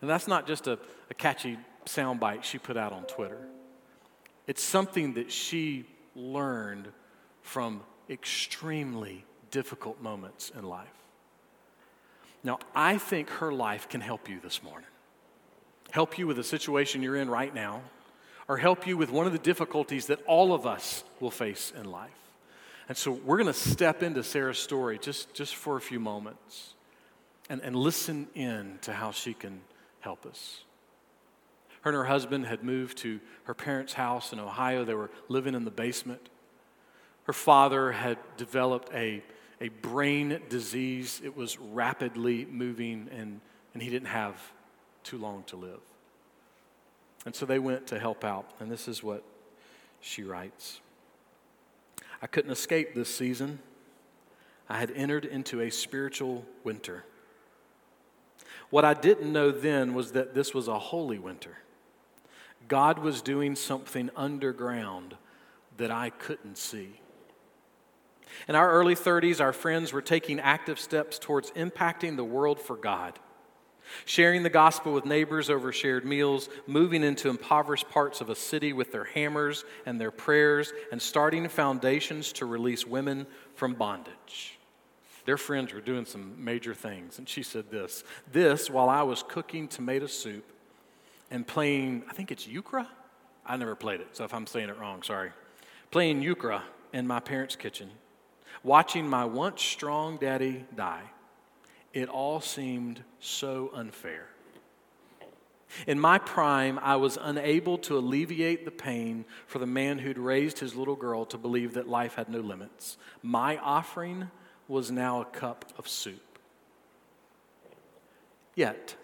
And 0.00 0.08
that's 0.08 0.28
not 0.28 0.46
just 0.46 0.66
a, 0.66 0.78
a 1.10 1.14
catchy 1.14 1.58
soundbite 1.86 2.44
she 2.44 2.58
put 2.58 2.76
out 2.76 2.92
on 2.92 3.04
Twitter. 3.04 3.40
It's 4.46 4.62
something 4.62 5.14
that 5.14 5.32
she 5.32 5.86
learned 6.14 6.88
from 7.48 7.80
extremely 8.10 9.24
difficult 9.50 10.02
moments 10.02 10.52
in 10.54 10.62
life. 10.62 10.86
Now, 12.44 12.58
I 12.74 12.98
think 12.98 13.30
her 13.30 13.50
life 13.50 13.88
can 13.88 14.02
help 14.02 14.28
you 14.28 14.38
this 14.38 14.62
morning. 14.62 14.86
Help 15.90 16.18
you 16.18 16.26
with 16.26 16.36
the 16.36 16.44
situation 16.44 17.02
you're 17.02 17.16
in 17.16 17.30
right 17.30 17.52
now, 17.54 17.80
or 18.48 18.58
help 18.58 18.86
you 18.86 18.98
with 18.98 19.10
one 19.10 19.26
of 19.26 19.32
the 19.32 19.38
difficulties 19.38 20.06
that 20.08 20.20
all 20.26 20.52
of 20.52 20.66
us 20.66 21.04
will 21.20 21.30
face 21.30 21.72
in 21.74 21.90
life. 21.90 22.10
And 22.86 22.98
so 22.98 23.12
we're 23.12 23.38
going 23.38 23.46
to 23.46 23.54
step 23.54 24.02
into 24.02 24.22
Sara's 24.22 24.58
story 24.58 24.98
just, 24.98 25.32
just 25.32 25.56
for 25.56 25.78
a 25.78 25.80
few 25.80 25.98
moments 25.98 26.74
and, 27.48 27.62
and 27.62 27.74
listen 27.74 28.28
in 28.34 28.78
to 28.82 28.92
how 28.92 29.10
she 29.10 29.32
can 29.32 29.62
help 30.00 30.26
us. 30.26 30.64
Her 31.80 31.90
and 31.90 31.96
her 31.96 32.04
husband 32.04 32.44
had 32.44 32.62
moved 32.62 32.98
to 32.98 33.20
her 33.44 33.54
parents' 33.54 33.94
house 33.94 34.34
in 34.34 34.38
Ohio. 34.38 34.84
They 34.84 34.94
were 34.94 35.10
living 35.28 35.54
in 35.54 35.64
the 35.64 35.70
basement. 35.70 36.28
Her 37.28 37.34
father 37.34 37.92
had 37.92 38.16
developed 38.38 38.90
a, 38.94 39.22
a 39.60 39.68
brain 39.68 40.40
disease. 40.48 41.20
It 41.22 41.36
was 41.36 41.58
rapidly 41.58 42.46
moving, 42.46 43.10
and, 43.14 43.42
and 43.74 43.82
he 43.82 43.90
didn't 43.90 44.08
have 44.08 44.40
too 45.04 45.18
long 45.18 45.42
to 45.48 45.56
live. 45.56 45.80
And 47.26 47.36
so 47.36 47.44
they 47.44 47.58
went 47.58 47.86
to 47.88 47.98
help 47.98 48.24
out. 48.24 48.50
And 48.60 48.70
this 48.70 48.88
is 48.88 49.02
what 49.02 49.22
she 50.00 50.22
writes 50.22 50.80
I 52.22 52.26
couldn't 52.28 52.50
escape 52.50 52.94
this 52.94 53.14
season. 53.14 53.58
I 54.66 54.78
had 54.78 54.90
entered 54.92 55.26
into 55.26 55.60
a 55.60 55.68
spiritual 55.68 56.46
winter. 56.64 57.04
What 58.70 58.86
I 58.86 58.94
didn't 58.94 59.30
know 59.30 59.50
then 59.50 59.92
was 59.92 60.12
that 60.12 60.32
this 60.32 60.54
was 60.54 60.66
a 60.66 60.78
holy 60.78 61.18
winter. 61.18 61.58
God 62.68 62.98
was 62.98 63.20
doing 63.20 63.54
something 63.54 64.08
underground 64.16 65.18
that 65.76 65.90
I 65.90 66.08
couldn't 66.08 66.56
see. 66.56 67.00
In 68.48 68.54
our 68.54 68.70
early 68.70 68.94
30s, 68.94 69.40
our 69.40 69.52
friends 69.52 69.92
were 69.92 70.02
taking 70.02 70.40
active 70.40 70.78
steps 70.78 71.18
towards 71.18 71.50
impacting 71.52 72.16
the 72.16 72.24
world 72.24 72.60
for 72.60 72.76
God. 72.76 73.18
Sharing 74.04 74.42
the 74.42 74.50
gospel 74.50 74.92
with 74.92 75.06
neighbors 75.06 75.48
over 75.48 75.72
shared 75.72 76.04
meals, 76.04 76.48
moving 76.66 77.02
into 77.02 77.28
impoverished 77.28 77.88
parts 77.88 78.20
of 78.20 78.28
a 78.28 78.34
city 78.34 78.72
with 78.72 78.92
their 78.92 79.04
hammers 79.04 79.64
and 79.86 80.00
their 80.00 80.10
prayers, 80.10 80.72
and 80.92 81.00
starting 81.00 81.48
foundations 81.48 82.32
to 82.34 82.46
release 82.46 82.86
women 82.86 83.26
from 83.54 83.74
bondage. 83.74 84.58
Their 85.24 85.38
friends 85.38 85.72
were 85.72 85.80
doing 85.80 86.06
some 86.06 86.42
major 86.42 86.74
things. 86.74 87.18
And 87.18 87.28
she 87.28 87.42
said 87.42 87.70
this 87.70 88.04
This 88.32 88.70
while 88.70 88.88
I 88.88 89.02
was 89.02 89.22
cooking 89.22 89.68
tomato 89.68 90.06
soup 90.06 90.44
and 91.30 91.46
playing, 91.46 92.04
I 92.08 92.12
think 92.12 92.30
it's 92.30 92.46
euchre? 92.46 92.86
I 93.44 93.56
never 93.56 93.74
played 93.74 94.00
it, 94.00 94.08
so 94.12 94.24
if 94.24 94.34
I'm 94.34 94.46
saying 94.46 94.68
it 94.68 94.78
wrong, 94.78 95.02
sorry. 95.02 95.32
Playing 95.90 96.20
euchre 96.20 96.62
in 96.92 97.06
my 97.06 97.20
parents' 97.20 97.56
kitchen 97.56 97.90
watching 98.68 99.08
my 99.08 99.24
once 99.24 99.62
strong 99.62 100.18
daddy 100.18 100.66
die, 100.76 101.10
it 101.94 102.06
all 102.10 102.38
seemed 102.38 103.02
so 103.18 103.70
unfair. 103.72 104.28
In 105.86 105.98
my 105.98 106.18
prime, 106.18 106.78
I 106.82 106.96
was 106.96 107.18
unable 107.20 107.78
to 107.78 107.96
alleviate 107.96 108.66
the 108.66 108.70
pain 108.70 109.24
for 109.46 109.58
the 109.58 109.66
man 109.66 109.98
who'd 109.98 110.18
raised 110.18 110.58
his 110.58 110.76
little 110.76 110.96
girl 110.96 111.24
to 111.26 111.38
believe 111.38 111.74
that 111.74 111.88
life 111.88 112.14
had 112.14 112.28
no 112.28 112.40
limits. 112.40 112.98
My 113.22 113.56
offering 113.56 114.30
was 114.66 114.90
now 114.90 115.22
a 115.22 115.24
cup 115.24 115.64
of 115.78 115.88
soup. 115.88 116.38
Yet, 118.54 118.96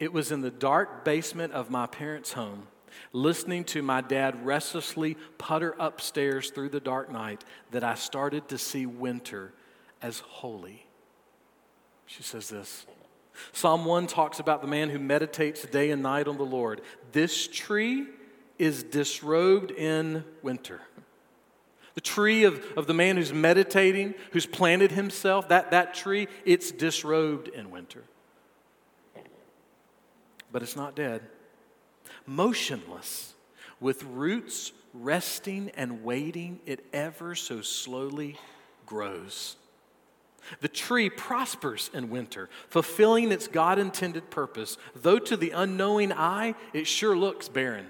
it 0.00 0.12
was 0.12 0.32
in 0.32 0.40
the 0.40 0.50
dark 0.50 1.04
basement 1.04 1.52
of 1.52 1.70
my 1.70 1.86
parents' 1.86 2.32
home 2.32 2.66
listening 3.12 3.64
to 3.64 3.82
my 3.82 4.00
dad 4.00 4.44
restlessly 4.44 5.16
putter 5.38 5.74
upstairs 5.78 6.50
through 6.50 6.70
the 6.70 6.80
dark 6.80 7.10
night, 7.10 7.44
that 7.70 7.84
I 7.84 7.94
started 7.94 8.48
to 8.48 8.58
see 8.58 8.86
winter 8.86 9.52
as 10.02 10.20
holy. 10.20 10.86
She 12.06 12.22
says 12.22 12.48
this. 12.48 12.86
Psalm 13.52 13.84
1 13.84 14.06
talks 14.06 14.38
about 14.38 14.62
the 14.62 14.68
man 14.68 14.90
who 14.90 14.98
meditates 14.98 15.64
day 15.66 15.90
and 15.90 16.02
night 16.02 16.28
on 16.28 16.38
the 16.38 16.44
Lord. 16.44 16.80
This 17.12 17.46
tree 17.46 18.06
is 18.58 18.82
disrobed 18.82 19.70
in 19.70 20.24
winter. 20.42 20.80
The 21.94 22.00
tree 22.00 22.44
of, 22.44 22.62
of 22.76 22.86
the 22.86 22.94
man 22.94 23.16
who's 23.16 23.32
meditating, 23.32 24.14
who's 24.32 24.46
planted 24.46 24.92
himself, 24.92 25.48
that, 25.48 25.70
that 25.70 25.94
tree, 25.94 26.28
it's 26.44 26.70
disrobed 26.70 27.48
in 27.48 27.70
winter. 27.70 28.04
But 30.52 30.62
it's 30.62 30.76
not 30.76 30.94
dead 30.94 31.22
motionless, 32.26 33.34
with 33.80 34.02
roots 34.04 34.72
resting 34.94 35.70
and 35.76 36.02
waiting, 36.02 36.60
it 36.66 36.84
ever 36.92 37.34
so 37.34 37.60
slowly 37.60 38.38
grows. 38.86 39.56
The 40.60 40.68
tree 40.68 41.10
prospers 41.10 41.90
in 41.92 42.08
winter, 42.08 42.48
fulfilling 42.68 43.32
its 43.32 43.48
God 43.48 43.78
intended 43.78 44.30
purpose, 44.30 44.78
though 44.94 45.18
to 45.18 45.36
the 45.36 45.50
unknowing 45.50 46.12
eye, 46.12 46.54
it 46.72 46.86
sure 46.86 47.16
looks 47.16 47.48
barren. 47.48 47.86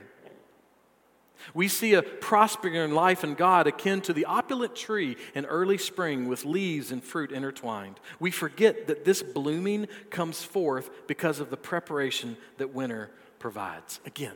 We 1.55 1.69
see 1.69 1.95
a 1.95 2.03
prospering 2.03 2.93
life 2.93 3.23
in 3.23 3.35
God 3.35 3.67
akin 3.67 4.01
to 4.03 4.13
the 4.13 4.25
opulent 4.25 4.75
tree 4.75 5.17
in 5.35 5.45
early 5.45 5.79
spring 5.79 6.29
with 6.29 6.45
leaves 6.45 6.91
and 6.91 7.05
fruit 7.05 7.31
intertwined. 7.31 8.01
We 8.19 8.31
forget 8.31 8.87
that 8.89 9.05
this 9.05 9.23
blooming 9.23 9.87
comes 10.11 10.43
forth 10.43 10.91
because 11.07 11.39
of 11.39 11.51
the 11.51 11.57
preparation 11.57 12.37
that 12.57 12.75
winter 12.75 13.11
provides. 13.39 14.01
Again, 14.07 14.35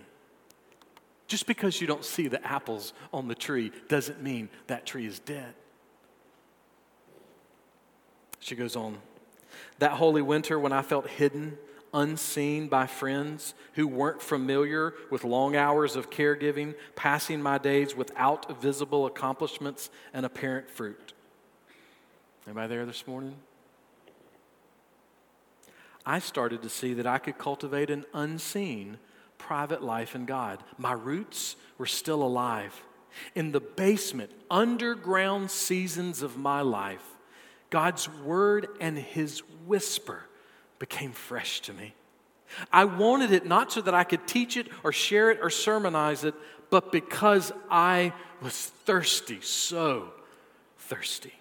just 1.27 1.47
because 1.47 1.81
you 1.81 1.87
don't 1.87 2.05
see 2.05 2.29
the 2.29 2.45
apples 2.47 2.93
on 3.13 3.29
the 3.29 3.35
tree 3.35 3.73
doesn't 3.89 4.23
mean 4.23 4.49
that 4.67 4.87
tree 4.87 5.07
is 5.07 5.19
dead. 5.21 5.55
She 8.41 8.57
goes 8.57 8.75
on. 8.75 8.99
That 9.79 9.93
holy 9.93 10.23
winter, 10.23 10.59
when 10.59 10.73
I 10.73 10.83
felt 10.83 11.09
hidden, 11.09 11.59
unseen 11.93 12.69
by 12.69 12.87
friends 12.87 13.55
who 13.75 13.87
weren't 13.87 14.23
familiar 14.23 14.95
with 15.11 15.25
long 15.25 15.57
hours 15.57 15.97
of 15.97 16.11
caregiving, 16.11 16.75
passing 16.97 17.43
my 17.43 17.59
days 17.59 17.95
without 17.95 18.61
visible 18.61 19.07
accomplishments 19.07 19.91
and 20.13 20.25
apparent 20.25 20.71
fruit. 20.71 21.13
Anybody 22.47 22.69
there 22.69 22.87
this 22.87 23.07
morning? 23.07 23.37
I 26.11 26.19
started 26.19 26.63
to 26.63 26.69
see 26.69 26.95
that 26.95 27.07
I 27.07 27.19
could 27.19 27.39
cultivate 27.39 27.89
an 27.89 28.05
unseen 28.13 28.99
private 29.39 29.81
life 29.81 30.17
in 30.17 30.25
God. 30.25 30.59
My 30.77 30.91
roots 30.91 31.55
were 31.79 31.87
still 31.87 32.25
alive. 32.25 32.83
In 33.37 33.53
the 33.53 33.61
basement, 33.61 34.33
underground 34.51 35.53
seasons 35.53 36.23
of 36.23 36.37
my 36.37 36.63
life, 36.63 37.05
God's 37.71 38.09
word 38.09 38.67
and 38.81 38.99
his 38.99 39.45
whisper 39.69 40.25
became 40.81 41.13
fresh 41.13 41.61
to 41.61 41.73
me. 41.73 41.95
I 42.73 42.87
wanted 42.87 43.31
it 43.31 43.47
not 43.47 43.71
so 43.71 43.81
that 43.81 43.95
I 43.95 44.03
could 44.03 44.27
teach 44.27 44.57
it 44.57 44.67
or 44.83 44.91
share 44.91 45.31
it 45.31 45.39
or 45.41 45.49
sermonize 45.49 46.25
it, 46.25 46.35
but 46.71 46.91
because 46.91 47.53
I 47.71 48.15
was 48.43 48.57
thirsty, 48.85 49.39
so 49.43 50.09
thirsty. 50.77 51.40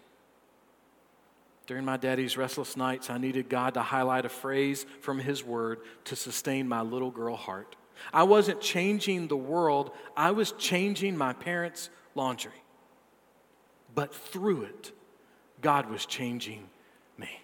During 1.69 1.85
my 1.85 1.97
daddy's 1.97 2.35
restless 2.35 2.75
nights, 2.75 3.11
I 3.11 3.19
needed 3.19 3.47
God 3.47 3.75
to 3.75 3.83
highlight 3.83 4.25
a 4.25 4.29
phrase 4.29 4.87
from 5.01 5.19
His 5.19 5.43
Word 5.43 5.81
to 6.05 6.15
sustain 6.15 6.67
my 6.67 6.81
little 6.81 7.11
girl 7.11 7.35
heart. 7.35 7.75
I 8.11 8.23
wasn't 8.23 8.59
changing 8.59 9.27
the 9.27 9.37
world, 9.37 9.91
I 10.17 10.31
was 10.31 10.51
changing 10.53 11.15
my 11.15 11.33
parents' 11.33 11.91
laundry. 12.15 12.63
but 13.93 14.15
through 14.15 14.63
it, 14.63 14.91
God 15.61 15.91
was 15.91 16.07
changing 16.07 16.67
me. 17.19 17.39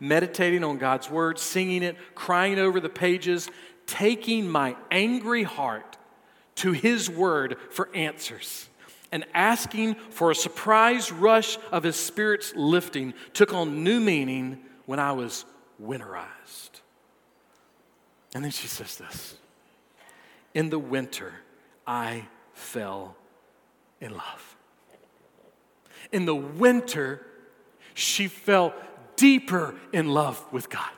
Meditating 0.00 0.64
on 0.64 0.78
God's 0.78 1.10
word, 1.10 1.38
singing 1.38 1.82
it, 1.82 1.98
crying 2.14 2.58
over 2.58 2.80
the 2.80 2.88
pages, 2.88 3.50
taking 3.84 4.48
my 4.48 4.74
angry 4.90 5.42
heart 5.42 5.98
to 6.54 6.72
His 6.72 7.10
word 7.10 7.58
for 7.68 7.94
answers 7.94 8.70
and 9.14 9.24
asking 9.32 9.94
for 10.10 10.32
a 10.32 10.34
surprise 10.34 11.12
rush 11.12 11.56
of 11.70 11.84
His 11.84 11.94
Spirit's 11.94 12.52
lifting 12.56 13.14
took 13.32 13.54
on 13.54 13.84
new 13.84 14.00
meaning 14.00 14.58
when 14.86 14.98
I 14.98 15.12
was 15.12 15.44
winterized. 15.80 16.80
And 18.34 18.42
then 18.42 18.50
she 18.50 18.66
says 18.66 18.96
this 18.96 19.36
In 20.52 20.68
the 20.68 20.80
winter, 20.80 21.32
I 21.86 22.26
fell 22.54 23.14
in 24.00 24.10
love. 24.10 24.56
In 26.10 26.24
the 26.24 26.34
winter, 26.34 27.24
she 27.94 28.26
fell 28.26 28.74
deeper 29.14 29.76
in 29.92 30.08
love 30.08 30.44
with 30.52 30.68
God. 30.68 30.90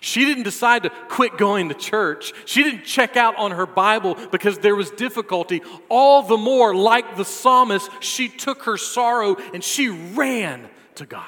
She 0.00 0.24
didn't 0.24 0.44
decide 0.44 0.82
to 0.84 0.90
quit 1.08 1.38
going 1.38 1.68
to 1.68 1.74
church. 1.74 2.32
She 2.44 2.62
didn't 2.62 2.84
check 2.84 3.16
out 3.16 3.36
on 3.36 3.52
her 3.52 3.66
Bible 3.66 4.16
because 4.30 4.58
there 4.58 4.76
was 4.76 4.90
difficulty. 4.90 5.62
All 5.88 6.22
the 6.22 6.36
more, 6.36 6.74
like 6.74 7.16
the 7.16 7.24
psalmist, 7.24 7.90
she 8.00 8.28
took 8.28 8.64
her 8.64 8.76
sorrow 8.76 9.36
and 9.54 9.62
she 9.62 9.88
ran 9.88 10.68
to 10.96 11.06
God. 11.06 11.24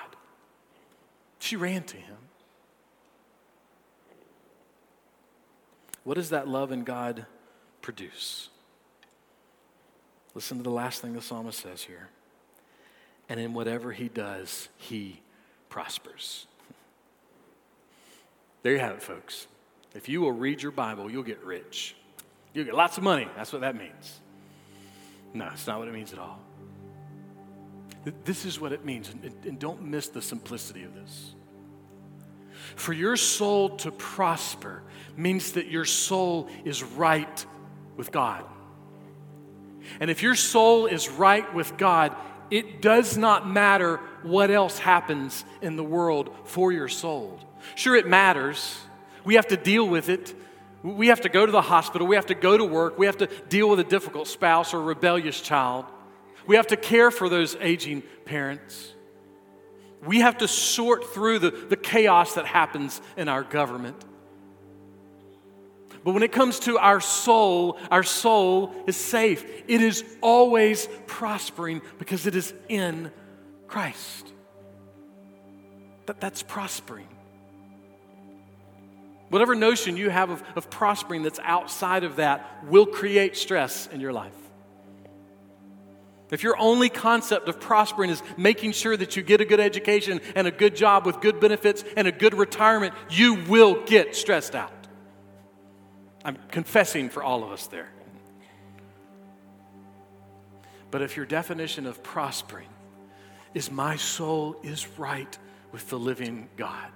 She 1.38 1.56
ran 1.56 1.84
to 1.84 1.96
Him. 1.96 2.16
What 6.04 6.14
does 6.14 6.30
that 6.30 6.48
love 6.48 6.72
in 6.72 6.84
God 6.84 7.26
produce? 7.82 8.48
Listen 10.34 10.56
to 10.56 10.62
the 10.62 10.70
last 10.70 11.02
thing 11.02 11.14
the 11.14 11.20
psalmist 11.20 11.60
says 11.60 11.82
here. 11.82 12.08
And 13.28 13.38
in 13.38 13.52
whatever 13.52 13.92
he 13.92 14.08
does, 14.08 14.68
he 14.76 15.20
prospers. 15.68 16.46
There 18.68 18.74
you 18.74 18.82
have 18.82 18.96
it, 18.96 19.02
folks. 19.02 19.46
If 19.94 20.10
you 20.10 20.20
will 20.20 20.32
read 20.32 20.62
your 20.62 20.72
Bible, 20.72 21.10
you'll 21.10 21.22
get 21.22 21.42
rich. 21.42 21.96
You'll 22.52 22.66
get 22.66 22.74
lots 22.74 22.98
of 22.98 23.02
money. 23.02 23.26
That's 23.34 23.50
what 23.50 23.62
that 23.62 23.74
means. 23.74 24.20
No, 25.32 25.48
it's 25.54 25.66
not 25.66 25.78
what 25.78 25.88
it 25.88 25.94
means 25.94 26.12
at 26.12 26.18
all. 26.18 26.38
This 28.26 28.44
is 28.44 28.60
what 28.60 28.72
it 28.74 28.84
means, 28.84 29.08
and 29.08 29.58
don't 29.58 29.84
miss 29.84 30.08
the 30.08 30.20
simplicity 30.20 30.84
of 30.84 30.94
this. 30.94 31.34
For 32.76 32.92
your 32.92 33.16
soul 33.16 33.70
to 33.76 33.90
prosper 33.90 34.82
means 35.16 35.52
that 35.52 35.68
your 35.68 35.86
soul 35.86 36.50
is 36.66 36.82
right 36.82 37.46
with 37.96 38.12
God. 38.12 38.44
And 39.98 40.10
if 40.10 40.22
your 40.22 40.34
soul 40.34 40.84
is 40.84 41.08
right 41.08 41.54
with 41.54 41.78
God, 41.78 42.14
it 42.50 42.82
does 42.82 43.16
not 43.16 43.48
matter 43.48 44.00
what 44.22 44.50
else 44.50 44.78
happens 44.78 45.44
in 45.60 45.76
the 45.76 45.84
world 45.84 46.34
for 46.44 46.72
your 46.72 46.88
soul. 46.88 47.38
Sure, 47.74 47.96
it 47.96 48.06
matters. 48.06 48.78
We 49.24 49.34
have 49.34 49.48
to 49.48 49.56
deal 49.56 49.86
with 49.86 50.08
it. 50.08 50.34
We 50.82 51.08
have 51.08 51.22
to 51.22 51.28
go 51.28 51.44
to 51.44 51.52
the 51.52 51.62
hospital. 51.62 52.06
We 52.06 52.16
have 52.16 52.26
to 52.26 52.34
go 52.34 52.56
to 52.56 52.64
work. 52.64 52.98
We 52.98 53.06
have 53.06 53.18
to 53.18 53.26
deal 53.48 53.68
with 53.68 53.80
a 53.80 53.84
difficult 53.84 54.28
spouse 54.28 54.72
or 54.72 54.80
rebellious 54.80 55.40
child. 55.40 55.84
We 56.46 56.56
have 56.56 56.68
to 56.68 56.76
care 56.76 57.10
for 57.10 57.28
those 57.28 57.56
aging 57.60 58.02
parents. 58.24 58.94
We 60.04 60.20
have 60.20 60.38
to 60.38 60.48
sort 60.48 61.12
through 61.12 61.40
the, 61.40 61.50
the 61.50 61.76
chaos 61.76 62.34
that 62.34 62.46
happens 62.46 63.00
in 63.16 63.28
our 63.28 63.42
government. 63.42 64.02
But 66.04 66.12
when 66.12 66.22
it 66.22 66.32
comes 66.32 66.60
to 66.60 66.78
our 66.78 67.00
soul, 67.00 67.78
our 67.90 68.02
soul 68.02 68.72
is 68.86 68.96
safe. 68.96 69.44
It 69.66 69.80
is 69.82 70.04
always 70.22 70.88
prospering 71.06 71.82
because 71.98 72.26
it 72.26 72.34
is 72.34 72.54
in 72.68 73.10
Christ. 73.66 74.32
That, 76.06 76.20
that's 76.20 76.42
prospering. 76.42 77.08
Whatever 79.28 79.54
notion 79.54 79.96
you 79.96 80.08
have 80.08 80.30
of, 80.30 80.42
of 80.56 80.70
prospering 80.70 81.22
that's 81.22 81.40
outside 81.42 82.04
of 82.04 82.16
that 82.16 82.64
will 82.66 82.86
create 82.86 83.36
stress 83.36 83.86
in 83.88 84.00
your 84.00 84.12
life. 84.12 84.32
If 86.30 86.42
your 86.42 86.58
only 86.58 86.88
concept 86.88 87.48
of 87.48 87.58
prospering 87.58 88.10
is 88.10 88.22
making 88.36 88.72
sure 88.72 88.96
that 88.96 89.16
you 89.16 89.22
get 89.22 89.40
a 89.40 89.44
good 89.44 89.60
education 89.60 90.20
and 90.34 90.46
a 90.46 90.50
good 90.50 90.76
job 90.76 91.06
with 91.06 91.20
good 91.20 91.40
benefits 91.40 91.84
and 91.96 92.06
a 92.06 92.12
good 92.12 92.34
retirement, 92.34 92.94
you 93.10 93.34
will 93.44 93.84
get 93.84 94.14
stressed 94.14 94.54
out. 94.54 94.77
I'm 96.28 96.36
confessing 96.50 97.08
for 97.08 97.22
all 97.22 97.42
of 97.42 97.52
us 97.52 97.68
there. 97.68 97.88
But 100.90 101.00
if 101.00 101.16
your 101.16 101.24
definition 101.24 101.86
of 101.86 102.02
prospering 102.02 102.68
is 103.54 103.70
my 103.70 103.96
soul 103.96 104.60
is 104.62 104.86
right 104.98 105.38
with 105.72 105.88
the 105.88 105.98
living 105.98 106.50
God, 106.58 106.90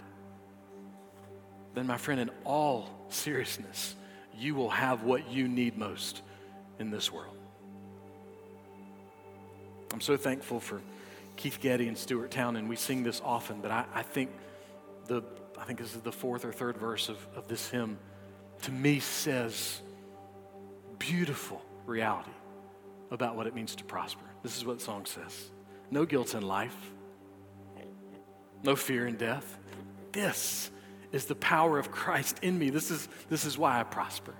then, 1.72 1.86
my 1.86 1.96
friend, 1.96 2.20
in 2.20 2.30
all 2.44 2.90
seriousness, 3.08 3.94
you 4.36 4.54
will 4.54 4.68
have 4.68 5.02
what 5.04 5.30
you 5.30 5.48
need 5.48 5.78
most 5.78 6.20
in 6.78 6.90
this 6.90 7.10
world. 7.10 7.38
I'm 9.94 10.02
so 10.02 10.18
thankful 10.18 10.60
for 10.60 10.82
Keith 11.36 11.58
Getty 11.58 11.88
and 11.88 11.96
Stuart 11.96 12.32
Townend, 12.32 12.58
and 12.58 12.68
we 12.68 12.76
sing 12.76 13.02
this 13.02 13.22
often, 13.24 13.62
but 13.62 13.70
I, 13.70 13.86
I, 13.94 14.02
think 14.02 14.30
the 15.06 15.22
I 15.58 15.64
think 15.64 15.78
this 15.78 15.94
is 15.94 16.02
the 16.02 16.12
fourth 16.12 16.44
or 16.44 16.52
third 16.52 16.76
verse 16.76 17.08
of, 17.08 17.16
of 17.34 17.48
this 17.48 17.70
hymn, 17.70 17.98
to 18.62 18.72
me 18.72 19.00
says 19.00 19.80
beautiful 20.98 21.62
reality 21.86 22.30
about 23.10 23.36
what 23.36 23.46
it 23.46 23.54
means 23.54 23.74
to 23.76 23.84
prosper. 23.84 24.24
This 24.42 24.56
is 24.56 24.64
what 24.64 24.78
the 24.78 24.84
song 24.84 25.04
says. 25.04 25.50
No 25.90 26.06
guilt 26.06 26.34
in 26.34 26.42
life, 26.42 26.76
no 28.62 28.76
fear 28.76 29.06
in 29.06 29.16
death. 29.16 29.58
This 30.12 30.70
is 31.10 31.26
the 31.26 31.34
power 31.34 31.78
of 31.78 31.90
Christ 31.90 32.38
in 32.42 32.58
me. 32.58 32.70
This 32.70 32.90
is, 32.90 33.08
this 33.28 33.44
is 33.44 33.58
why 33.58 33.78
I 33.78 33.82
prosper. 33.82 34.34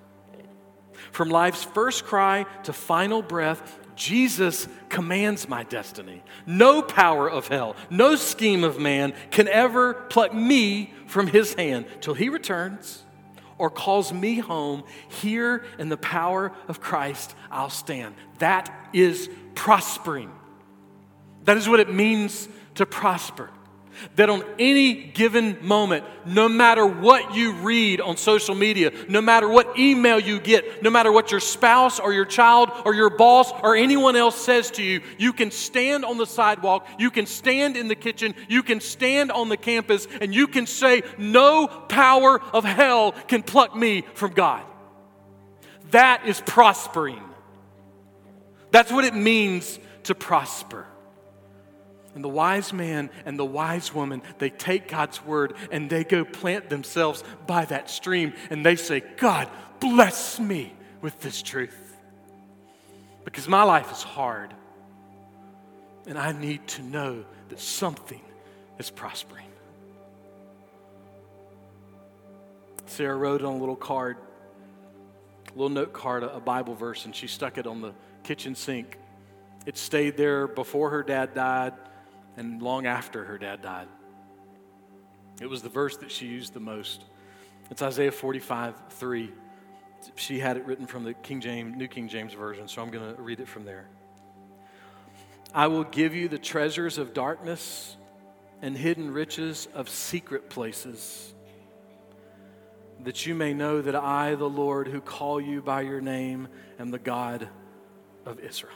From 1.10 1.28
life's 1.28 1.64
first 1.64 2.04
cry 2.04 2.46
to 2.62 2.72
final 2.72 3.22
breath, 3.22 3.80
Jesus 3.96 4.68
commands 4.88 5.48
my 5.48 5.64
destiny. 5.64 6.22
No 6.46 6.80
power 6.80 7.28
of 7.28 7.48
hell, 7.48 7.76
no 7.90 8.16
scheme 8.16 8.64
of 8.64 8.78
man 8.78 9.12
can 9.30 9.48
ever 9.48 9.94
pluck 9.94 10.32
me 10.32 10.94
from 11.06 11.26
his 11.26 11.54
hand 11.54 11.86
till 12.00 12.14
he 12.14 12.28
returns 12.28 13.02
or 13.58 13.70
calls 13.70 14.12
me 14.12 14.38
home. 14.38 14.84
Here 15.08 15.64
in 15.78 15.88
the 15.88 15.96
power 15.96 16.52
of 16.68 16.80
Christ, 16.80 17.34
I'll 17.50 17.70
stand. 17.70 18.14
That 18.38 18.72
is 18.92 19.28
prospering. 19.54 20.30
That 21.44 21.56
is 21.56 21.68
what 21.68 21.80
it 21.80 21.92
means 21.92 22.48
to 22.76 22.86
prosper 22.86 23.50
that 24.16 24.30
on 24.30 24.44
any 24.58 24.94
given 24.94 25.58
moment, 25.66 26.04
no 26.24 26.48
matter 26.48 26.86
what 26.86 27.34
you 27.34 27.52
read 27.52 28.00
on 28.00 28.16
social 28.16 28.54
media, 28.54 28.92
no 29.08 29.20
matter 29.20 29.48
what 29.48 29.78
email 29.78 30.18
you 30.18 30.40
get, 30.40 30.82
no 30.82 30.90
matter 30.90 31.10
what 31.10 31.30
your 31.30 31.40
spouse 31.40 32.00
or 32.00 32.12
your 32.12 32.24
child 32.24 32.70
or 32.84 32.94
your 32.94 33.10
boss 33.10 33.52
or 33.62 33.76
anyone 33.76 34.16
else 34.16 34.36
says 34.36 34.70
to 34.72 34.82
you, 34.82 35.00
you 35.18 35.32
can 35.32 35.50
stand 35.50 36.04
on 36.04 36.18
the 36.18 36.26
sidewalk, 36.26 36.86
you 36.98 37.10
can 37.10 37.26
stand 37.26 37.76
in 37.76 37.88
the 37.88 37.94
kitchen, 37.94 38.34
you 38.48 38.62
can 38.62 38.80
stand 38.80 39.30
on 39.32 39.48
the 39.48 39.56
campus, 39.56 40.06
and 40.20 40.34
you 40.34 40.46
can 40.46 40.66
say, 40.66 41.02
No 41.18 41.66
power 41.66 42.40
of 42.52 42.64
hell 42.64 43.12
can 43.12 43.42
pluck 43.42 43.74
me 43.74 44.02
from 44.14 44.32
God. 44.32 44.62
That 45.90 46.26
is 46.26 46.40
prospering. 46.40 47.22
That's 48.70 48.90
what 48.90 49.04
it 49.04 49.14
means 49.14 49.78
to 50.04 50.14
prosper. 50.14 50.86
And 52.14 52.22
the 52.22 52.28
wise 52.28 52.72
man 52.72 53.10
and 53.24 53.38
the 53.38 53.44
wise 53.44 53.94
woman, 53.94 54.22
they 54.38 54.50
take 54.50 54.88
God's 54.88 55.24
word 55.24 55.54
and 55.70 55.88
they 55.88 56.04
go 56.04 56.24
plant 56.24 56.68
themselves 56.68 57.24
by 57.46 57.64
that 57.66 57.88
stream 57.88 58.34
and 58.50 58.64
they 58.64 58.76
say, 58.76 59.02
God, 59.16 59.48
bless 59.80 60.38
me 60.38 60.74
with 61.00 61.20
this 61.20 61.42
truth. 61.42 61.96
Because 63.24 63.48
my 63.48 63.62
life 63.62 63.90
is 63.90 64.02
hard 64.02 64.52
and 66.06 66.18
I 66.18 66.32
need 66.32 66.66
to 66.68 66.82
know 66.82 67.24
that 67.48 67.60
something 67.60 68.20
is 68.78 68.90
prospering. 68.90 69.46
Sara 72.86 73.16
wrote 73.16 73.42
on 73.42 73.54
a 73.54 73.58
little 73.58 73.76
card, 73.76 74.18
a 75.48 75.52
little 75.52 75.70
note 75.70 75.94
card, 75.94 76.24
a 76.24 76.40
Bible 76.40 76.74
verse, 76.74 77.06
and 77.06 77.16
she 77.16 77.26
stuck 77.26 77.56
it 77.56 77.66
on 77.66 77.80
the 77.80 77.94
kitchen 78.22 78.54
sink. 78.54 78.98
It 79.64 79.78
stayed 79.78 80.18
there 80.18 80.46
before 80.46 80.90
her 80.90 81.02
dad 81.02 81.34
died 81.34 81.72
and 82.36 82.62
long 82.62 82.86
after 82.86 83.24
her 83.24 83.38
dad 83.38 83.62
died. 83.62 83.88
It 85.40 85.46
was 85.46 85.62
the 85.62 85.68
verse 85.68 85.96
that 85.98 86.10
she 86.10 86.26
used 86.26 86.54
the 86.54 86.60
most. 86.60 87.04
It's 87.70 87.82
Isaiah 87.82 88.12
45 88.12 88.74
3. 88.90 89.32
She 90.16 90.38
had 90.38 90.56
it 90.56 90.66
written 90.66 90.86
from 90.86 91.04
the 91.04 91.14
King 91.14 91.40
James, 91.40 91.76
New 91.76 91.88
King 91.88 92.08
James 92.08 92.34
Version, 92.34 92.68
so 92.68 92.82
I'm 92.82 92.90
going 92.90 93.14
to 93.14 93.22
read 93.22 93.40
it 93.40 93.48
from 93.48 93.64
there. 93.64 93.86
I 95.54 95.66
will 95.68 95.84
give 95.84 96.14
you 96.14 96.28
the 96.28 96.38
treasures 96.38 96.98
of 96.98 97.14
darkness 97.14 97.96
and 98.62 98.76
hidden 98.76 99.12
riches 99.12 99.68
of 99.74 99.88
secret 99.88 100.48
places, 100.48 101.34
that 103.04 103.26
you 103.26 103.34
may 103.34 103.52
know 103.52 103.82
that 103.82 103.96
I, 103.96 104.34
the 104.36 104.48
Lord, 104.48 104.88
who 104.88 105.00
call 105.00 105.40
you 105.40 105.60
by 105.60 105.82
your 105.82 106.00
name, 106.00 106.48
am 106.78 106.90
the 106.90 106.98
God 106.98 107.48
of 108.24 108.38
Israel. 108.40 108.72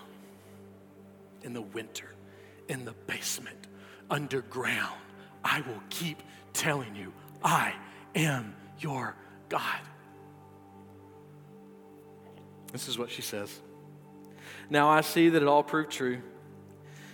in 1.42 1.52
the 1.52 1.62
winter, 1.62 2.15
in 2.68 2.84
the 2.84 2.94
basement, 3.06 3.66
underground. 4.10 5.00
I 5.44 5.60
will 5.62 5.82
keep 5.90 6.22
telling 6.52 6.94
you, 6.96 7.12
I 7.42 7.74
am 8.14 8.54
your 8.80 9.14
God. 9.48 9.80
This 12.72 12.88
is 12.88 12.98
what 12.98 13.10
she 13.10 13.22
says. 13.22 13.60
Now 14.68 14.88
I 14.88 15.00
see 15.00 15.28
that 15.28 15.42
it 15.42 15.48
all 15.48 15.62
proved 15.62 15.90
true. 15.90 16.20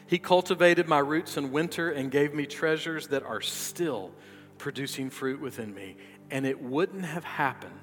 He 0.07 0.19
cultivated 0.19 0.89
my 0.89 0.99
roots 0.99 1.37
in 1.37 1.53
winter 1.53 1.91
and 1.91 2.11
gave 2.11 2.35
me 2.35 2.47
treasures 2.47 3.09
that 3.09 3.23
are 3.23 3.41
still 3.41 4.13
producing 4.59 5.11
fruit 5.11 5.41
within 5.41 5.75
me. 5.75 5.97
And 6.31 6.47
it 6.47 6.61
wouldn't 6.61 7.05
have 7.05 7.25
happened 7.25 7.79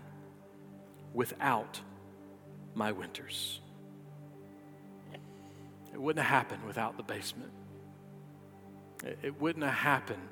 without 1.14 1.80
my 2.74 2.92
winters. 2.92 3.60
It 5.94 6.00
wouldn't 6.00 6.26
have 6.26 6.34
happened 6.34 6.66
without 6.66 6.98
the 6.98 7.04
basement. 7.04 7.52
It 9.04 9.40
wouldn't 9.40 9.64
have 9.64 9.74
happened 9.74 10.28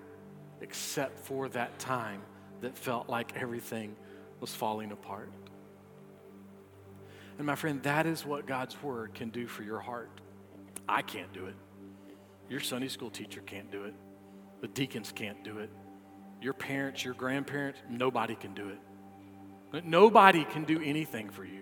except 0.62 1.20
for 1.20 1.48
that 1.50 1.80
time 1.80 2.22
that 2.62 2.78
felt 2.78 3.08
like 3.08 3.36
everything 3.38 3.96
was 4.40 4.54
falling 4.54 4.92
apart. 4.92 5.32
And 7.38 7.46
my 7.46 7.56
friend, 7.56 7.82
that 7.84 8.06
is 8.06 8.26
what 8.26 8.46
God's 8.46 8.82
word 8.82 9.14
can 9.14 9.30
do 9.30 9.48
for 9.48 9.64
your 9.64 9.80
heart. 9.80 10.10
I 10.90 11.02
can't 11.02 11.32
do 11.34 11.46
it. 11.46 11.56
Your 12.50 12.60
Sunday 12.60 12.88
school 12.88 13.10
teacher 13.10 13.42
can't 13.42 13.72
do 13.72 13.84
it. 13.84 13.94
The 14.62 14.68
deacons 14.68 15.12
can't 15.12 15.44
do 15.44 15.60
it. 15.60 15.70
Your 16.42 16.54
parents, 16.54 17.06
your 17.06 17.14
grandparents, 17.14 17.80
nobody 17.90 18.36
can 18.36 18.54
do 18.54 18.70
it. 18.70 19.86
Nobody 19.86 20.46
can 20.46 20.64
do 20.64 20.82
anything 20.82 21.30
for 21.30 21.44
you 21.44 21.62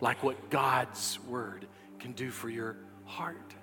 like 0.00 0.22
what 0.22 0.50
God's 0.50 1.18
word 1.26 1.66
can 1.98 2.12
do 2.12 2.30
for 2.30 2.48
your 2.48 2.76
heart. 3.06 3.54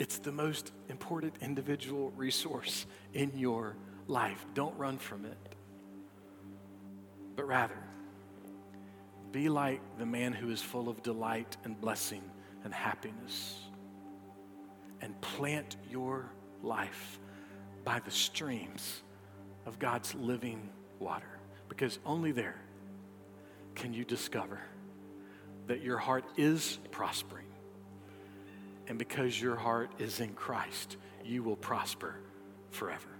It's 0.00 0.16
the 0.16 0.32
most 0.32 0.72
important 0.88 1.34
individual 1.42 2.10
resource 2.16 2.86
in 3.12 3.36
your 3.36 3.76
life. 4.08 4.46
Don't 4.54 4.74
run 4.78 4.96
from 4.96 5.26
it, 5.26 5.54
but 7.36 7.46
rather 7.46 7.76
be 9.30 9.50
like 9.50 9.82
the 9.98 10.06
man 10.06 10.32
who 10.32 10.50
is 10.50 10.62
full 10.62 10.88
of 10.88 11.02
delight 11.02 11.58
and 11.64 11.78
blessing 11.78 12.22
and 12.64 12.72
happiness 12.72 13.58
and 15.02 15.20
plant 15.20 15.76
your 15.90 16.32
life 16.62 17.20
by 17.84 17.98
the 17.98 18.10
streams 18.10 19.02
of 19.66 19.78
God's 19.78 20.14
living 20.14 20.70
water. 20.98 21.38
Because 21.68 21.98
only 22.06 22.32
there 22.32 22.56
can 23.74 23.92
you 23.92 24.06
discover 24.06 24.60
that 25.66 25.82
your 25.82 25.98
heart 25.98 26.24
is 26.38 26.78
prospering. 26.90 27.49
And 28.90 28.98
because 28.98 29.40
your 29.40 29.54
heart 29.54 29.92
is 30.00 30.18
in 30.18 30.30
Christ, 30.34 30.96
you 31.24 31.44
will 31.44 31.54
prosper 31.54 32.16
forever. 32.70 33.19